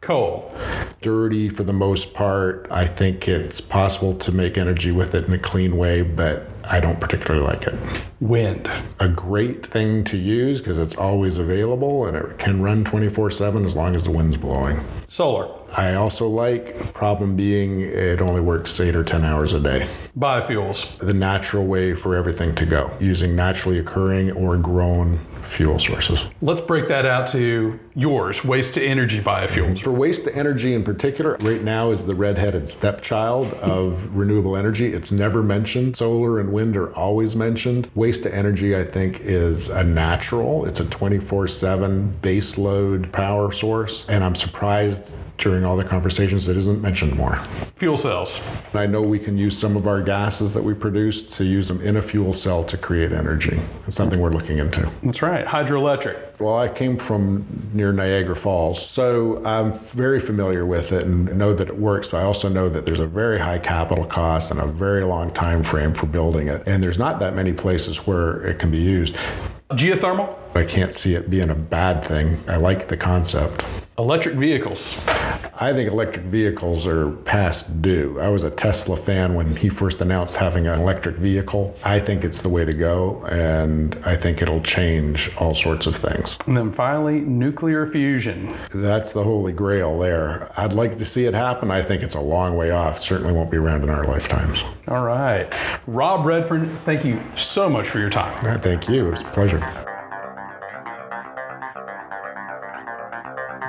Coal. 0.00 0.52
Dirty 1.00 1.48
for 1.48 1.62
the 1.62 1.72
most 1.72 2.12
part. 2.12 2.66
I 2.72 2.88
think 2.88 3.28
it's 3.28 3.60
possible 3.60 4.18
to 4.18 4.32
make 4.32 4.58
energy 4.58 4.90
with 4.90 5.14
it 5.14 5.26
in 5.26 5.32
a 5.32 5.38
clean 5.38 5.76
way, 5.76 6.02
but 6.02 6.48
I 6.70 6.78
don't 6.78 7.00
particularly 7.00 7.44
like 7.44 7.64
it. 7.64 7.74
Wind. 8.20 8.70
A 9.00 9.08
great 9.08 9.66
thing 9.66 10.04
to 10.04 10.16
use 10.16 10.60
because 10.60 10.78
it's 10.78 10.94
always 10.94 11.36
available 11.36 12.06
and 12.06 12.16
it 12.16 12.38
can 12.38 12.62
run 12.62 12.84
24 12.84 13.32
7 13.32 13.64
as 13.64 13.74
long 13.74 13.96
as 13.96 14.04
the 14.04 14.12
wind's 14.12 14.36
blowing. 14.36 14.80
Solar. 15.08 15.59
I 15.72 15.94
also 15.94 16.28
like, 16.28 16.92
problem 16.94 17.36
being, 17.36 17.80
it 17.80 18.20
only 18.20 18.40
works 18.40 18.78
eight 18.80 18.96
or 18.96 19.04
10 19.04 19.24
hours 19.24 19.52
a 19.52 19.60
day. 19.60 19.88
Biofuels. 20.18 20.98
The 20.98 21.14
natural 21.14 21.66
way 21.66 21.94
for 21.94 22.16
everything 22.16 22.54
to 22.56 22.66
go, 22.66 22.90
using 23.00 23.36
naturally 23.36 23.78
occurring 23.78 24.32
or 24.32 24.56
grown 24.56 25.20
fuel 25.50 25.78
sources. 25.78 26.20
Let's 26.42 26.60
break 26.60 26.88
that 26.88 27.04
out 27.06 27.26
to 27.28 27.78
yours 27.94 28.44
waste 28.44 28.74
to 28.74 28.84
energy 28.84 29.20
biofuels. 29.20 29.82
For 29.82 29.90
waste 29.90 30.24
to 30.24 30.34
energy 30.34 30.74
in 30.74 30.84
particular, 30.84 31.36
right 31.40 31.62
now 31.62 31.90
is 31.90 32.06
the 32.06 32.14
redheaded 32.14 32.68
stepchild 32.68 33.52
of 33.54 33.98
renewable 34.14 34.56
energy. 34.56 34.92
It's 34.92 35.10
never 35.10 35.42
mentioned. 35.42 35.96
Solar 35.96 36.40
and 36.40 36.52
wind 36.52 36.76
are 36.76 36.94
always 36.94 37.34
mentioned. 37.34 37.90
Waste 37.94 38.22
to 38.22 38.34
energy, 38.34 38.76
I 38.76 38.84
think, 38.84 39.20
is 39.20 39.68
a 39.68 39.82
natural, 39.82 40.66
it's 40.66 40.80
a 40.80 40.84
24 40.86 41.48
7 41.48 42.18
baseload 42.22 43.10
power 43.12 43.52
source. 43.52 44.04
And 44.08 44.22
I'm 44.22 44.34
surprised 44.34 45.02
during 45.40 45.64
all 45.64 45.76
the 45.76 45.84
conversations 45.84 46.48
it 46.48 46.56
isn't 46.56 46.80
mentioned 46.80 47.16
more. 47.16 47.42
Fuel 47.76 47.96
cells. 47.96 48.38
I 48.74 48.86
know 48.86 49.02
we 49.02 49.18
can 49.18 49.36
use 49.36 49.58
some 49.58 49.76
of 49.76 49.86
our 49.86 50.02
gases 50.02 50.52
that 50.54 50.62
we 50.62 50.74
produce 50.74 51.22
to 51.36 51.44
use 51.44 51.66
them 51.66 51.80
in 51.80 51.96
a 51.96 52.02
fuel 52.02 52.32
cell 52.32 52.62
to 52.64 52.76
create 52.76 53.12
energy. 53.12 53.60
It's 53.86 53.96
something 53.96 54.20
we're 54.20 54.30
looking 54.30 54.58
into. 54.58 54.90
That's 55.02 55.22
right. 55.22 55.46
Hydroelectric. 55.46 56.38
Well, 56.38 56.58
I 56.58 56.68
came 56.68 56.98
from 56.98 57.70
near 57.72 57.92
Niagara 57.92 58.36
Falls, 58.36 58.88
so 58.90 59.44
I'm 59.44 59.78
very 59.90 60.20
familiar 60.20 60.64
with 60.66 60.92
it 60.92 61.04
and 61.04 61.36
know 61.36 61.54
that 61.54 61.68
it 61.68 61.76
works, 61.78 62.08
but 62.08 62.18
I 62.18 62.22
also 62.24 62.48
know 62.48 62.68
that 62.68 62.84
there's 62.84 63.00
a 63.00 63.06
very 63.06 63.38
high 63.38 63.58
capital 63.58 64.06
cost 64.06 64.50
and 64.50 64.60
a 64.60 64.66
very 64.66 65.04
long 65.04 65.32
time 65.32 65.62
frame 65.62 65.94
for 65.94 66.06
building 66.06 66.48
it. 66.48 66.62
And 66.66 66.82
there's 66.82 66.98
not 66.98 67.18
that 67.20 67.34
many 67.34 67.52
places 67.52 68.06
where 68.06 68.42
it 68.46 68.58
can 68.58 68.70
be 68.70 68.78
used. 68.78 69.16
Geothermal? 69.72 70.34
I 70.54 70.64
can't 70.64 70.94
see 70.94 71.14
it 71.14 71.30
being 71.30 71.50
a 71.50 71.54
bad 71.54 72.04
thing. 72.06 72.42
I 72.48 72.56
like 72.56 72.88
the 72.88 72.96
concept. 72.96 73.64
Electric 73.98 74.34
vehicles. 74.36 74.94
I 75.60 75.74
think 75.74 75.90
electric 75.90 76.24
vehicles 76.24 76.86
are 76.86 77.10
past 77.10 77.82
due. 77.82 78.18
I 78.18 78.28
was 78.28 78.44
a 78.44 78.50
Tesla 78.50 78.96
fan 78.96 79.34
when 79.34 79.54
he 79.54 79.68
first 79.68 80.00
announced 80.00 80.36
having 80.36 80.66
an 80.66 80.80
electric 80.80 81.16
vehicle. 81.16 81.76
I 81.84 82.00
think 82.00 82.24
it's 82.24 82.40
the 82.40 82.48
way 82.48 82.64
to 82.64 82.72
go, 82.72 83.22
and 83.26 83.94
I 84.06 84.16
think 84.16 84.40
it'll 84.40 84.62
change 84.62 85.30
all 85.36 85.54
sorts 85.54 85.86
of 85.86 85.96
things. 85.96 86.38
And 86.46 86.56
then 86.56 86.72
finally, 86.72 87.20
nuclear 87.20 87.90
fusion. 87.90 88.56
That's 88.72 89.12
the 89.12 89.22
holy 89.22 89.52
grail 89.52 89.98
there. 89.98 90.50
I'd 90.58 90.72
like 90.72 90.98
to 90.98 91.04
see 91.04 91.26
it 91.26 91.34
happen. 91.34 91.70
I 91.70 91.84
think 91.84 92.02
it's 92.02 92.14
a 92.14 92.20
long 92.20 92.56
way 92.56 92.70
off. 92.70 93.02
Certainly 93.02 93.34
won't 93.34 93.50
be 93.50 93.58
around 93.58 93.82
in 93.82 93.90
our 93.90 94.06
lifetimes. 94.06 94.60
All 94.88 95.04
right. 95.04 95.52
Rob 95.86 96.24
Redfern, 96.24 96.78
thank 96.86 97.04
you 97.04 97.20
so 97.36 97.68
much 97.68 97.86
for 97.86 97.98
your 97.98 98.10
time. 98.10 98.60
Thank 98.62 98.88
you. 98.88 99.08
It 99.08 99.10
was 99.10 99.20
a 99.20 99.24
pleasure. 99.24 99.89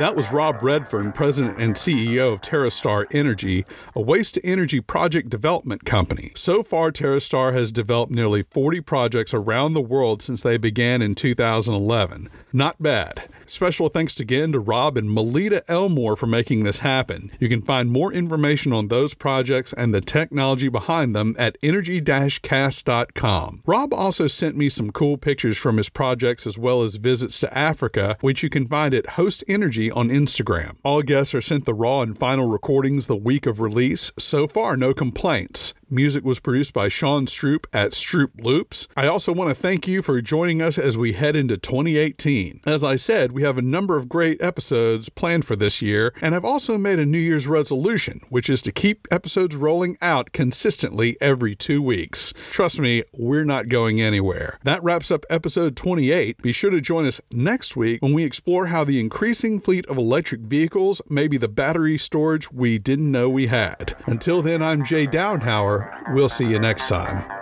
That 0.01 0.15
was 0.15 0.31
Rob 0.31 0.63
Redfern, 0.63 1.11
President 1.11 1.59
and 1.59 1.75
CEO 1.75 2.33
of 2.33 2.41
TerraStar 2.41 3.05
Energy, 3.13 3.65
a 3.95 4.01
waste 4.01 4.33
to 4.33 4.43
energy 4.43 4.81
project 4.81 5.29
development 5.29 5.85
company. 5.85 6.31
So 6.35 6.63
far, 6.63 6.91
TerraStar 6.91 7.53
has 7.53 7.71
developed 7.71 8.11
nearly 8.11 8.41
40 8.41 8.81
projects 8.81 9.31
around 9.31 9.75
the 9.75 9.79
world 9.79 10.23
since 10.23 10.41
they 10.41 10.57
began 10.57 11.03
in 11.03 11.13
2011. 11.13 12.29
Not 12.53 12.81
bad. 12.81 13.29
Special 13.45 13.89
thanks 13.89 14.17
again 14.19 14.53
to 14.53 14.59
Rob 14.59 14.95
and 14.95 15.13
Melita 15.13 15.63
Elmore 15.69 16.15
for 16.15 16.25
making 16.25 16.63
this 16.63 16.79
happen. 16.79 17.31
You 17.37 17.49
can 17.49 17.61
find 17.61 17.91
more 17.91 18.13
information 18.13 18.71
on 18.71 18.87
those 18.87 19.13
projects 19.13 19.73
and 19.73 19.93
the 19.93 19.99
technology 19.99 20.69
behind 20.69 21.13
them 21.13 21.35
at 21.37 21.57
energy 21.61 22.01
cast.com. 22.01 23.61
Rob 23.65 23.93
also 23.93 24.27
sent 24.27 24.55
me 24.55 24.69
some 24.69 24.91
cool 24.91 25.17
pictures 25.17 25.57
from 25.57 25.75
his 25.77 25.89
projects 25.89 26.47
as 26.47 26.57
well 26.57 26.81
as 26.81 26.95
visits 26.95 27.41
to 27.41 27.57
Africa, 27.57 28.15
which 28.21 28.41
you 28.41 28.49
can 28.49 28.67
find 28.67 28.93
at 28.93 29.11
Host 29.11 29.43
Energy 29.49 29.91
on 29.91 30.07
Instagram. 30.07 30.77
All 30.83 31.01
guests 31.01 31.35
are 31.35 31.41
sent 31.41 31.65
the 31.65 31.73
raw 31.73 32.01
and 32.01 32.17
final 32.17 32.47
recordings 32.47 33.07
the 33.07 33.17
week 33.17 33.45
of 33.45 33.59
release. 33.59 34.11
So 34.17 34.47
far, 34.47 34.77
no 34.77 34.93
complaints. 34.93 35.73
Music 35.93 36.23
was 36.23 36.39
produced 36.39 36.73
by 36.73 36.87
Sean 36.87 37.25
Stroop 37.25 37.65
at 37.73 37.91
Stroop 37.91 38.41
Loops. 38.41 38.87
I 38.95 39.07
also 39.07 39.33
want 39.33 39.49
to 39.49 39.53
thank 39.53 39.89
you 39.89 40.01
for 40.01 40.21
joining 40.21 40.61
us 40.61 40.77
as 40.77 40.97
we 40.97 41.11
head 41.11 41.35
into 41.35 41.57
2018. 41.57 42.40
As 42.65 42.83
I 42.83 42.95
said, 42.95 43.31
we 43.31 43.43
have 43.43 43.57
a 43.57 43.61
number 43.61 43.97
of 43.97 44.09
great 44.09 44.41
episodes 44.41 45.09
planned 45.09 45.45
for 45.45 45.55
this 45.55 45.81
year, 45.81 46.13
and 46.21 46.33
I've 46.33 46.45
also 46.45 46.77
made 46.77 46.99
a 46.99 47.05
New 47.05 47.19
Year's 47.19 47.47
resolution, 47.47 48.21
which 48.29 48.49
is 48.49 48.61
to 48.63 48.71
keep 48.71 49.07
episodes 49.11 49.55
rolling 49.55 49.97
out 50.01 50.31
consistently 50.31 51.17
every 51.21 51.55
two 51.55 51.81
weeks. 51.81 52.33
Trust 52.51 52.79
me, 52.79 53.03
we're 53.13 53.45
not 53.45 53.69
going 53.69 54.01
anywhere. 54.01 54.59
That 54.63 54.83
wraps 54.83 55.11
up 55.11 55.25
episode 55.29 55.75
28. 55.75 56.41
Be 56.41 56.51
sure 56.51 56.71
to 56.71 56.81
join 56.81 57.05
us 57.05 57.21
next 57.31 57.75
week 57.75 58.01
when 58.01 58.13
we 58.13 58.23
explore 58.23 58.67
how 58.67 58.83
the 58.83 58.99
increasing 58.99 59.59
fleet 59.59 59.85
of 59.87 59.97
electric 59.97 60.41
vehicles 60.41 61.01
may 61.09 61.27
be 61.27 61.37
the 61.37 61.47
battery 61.47 61.97
storage 61.97 62.51
we 62.51 62.79
didn't 62.79 63.11
know 63.11 63.29
we 63.29 63.47
had. 63.47 63.95
Until 64.05 64.41
then, 64.41 64.61
I'm 64.61 64.83
Jay 64.83 65.05
Downhauer. 65.07 66.13
We'll 66.13 66.29
see 66.29 66.47
you 66.47 66.59
next 66.59 66.87
time. 66.87 67.41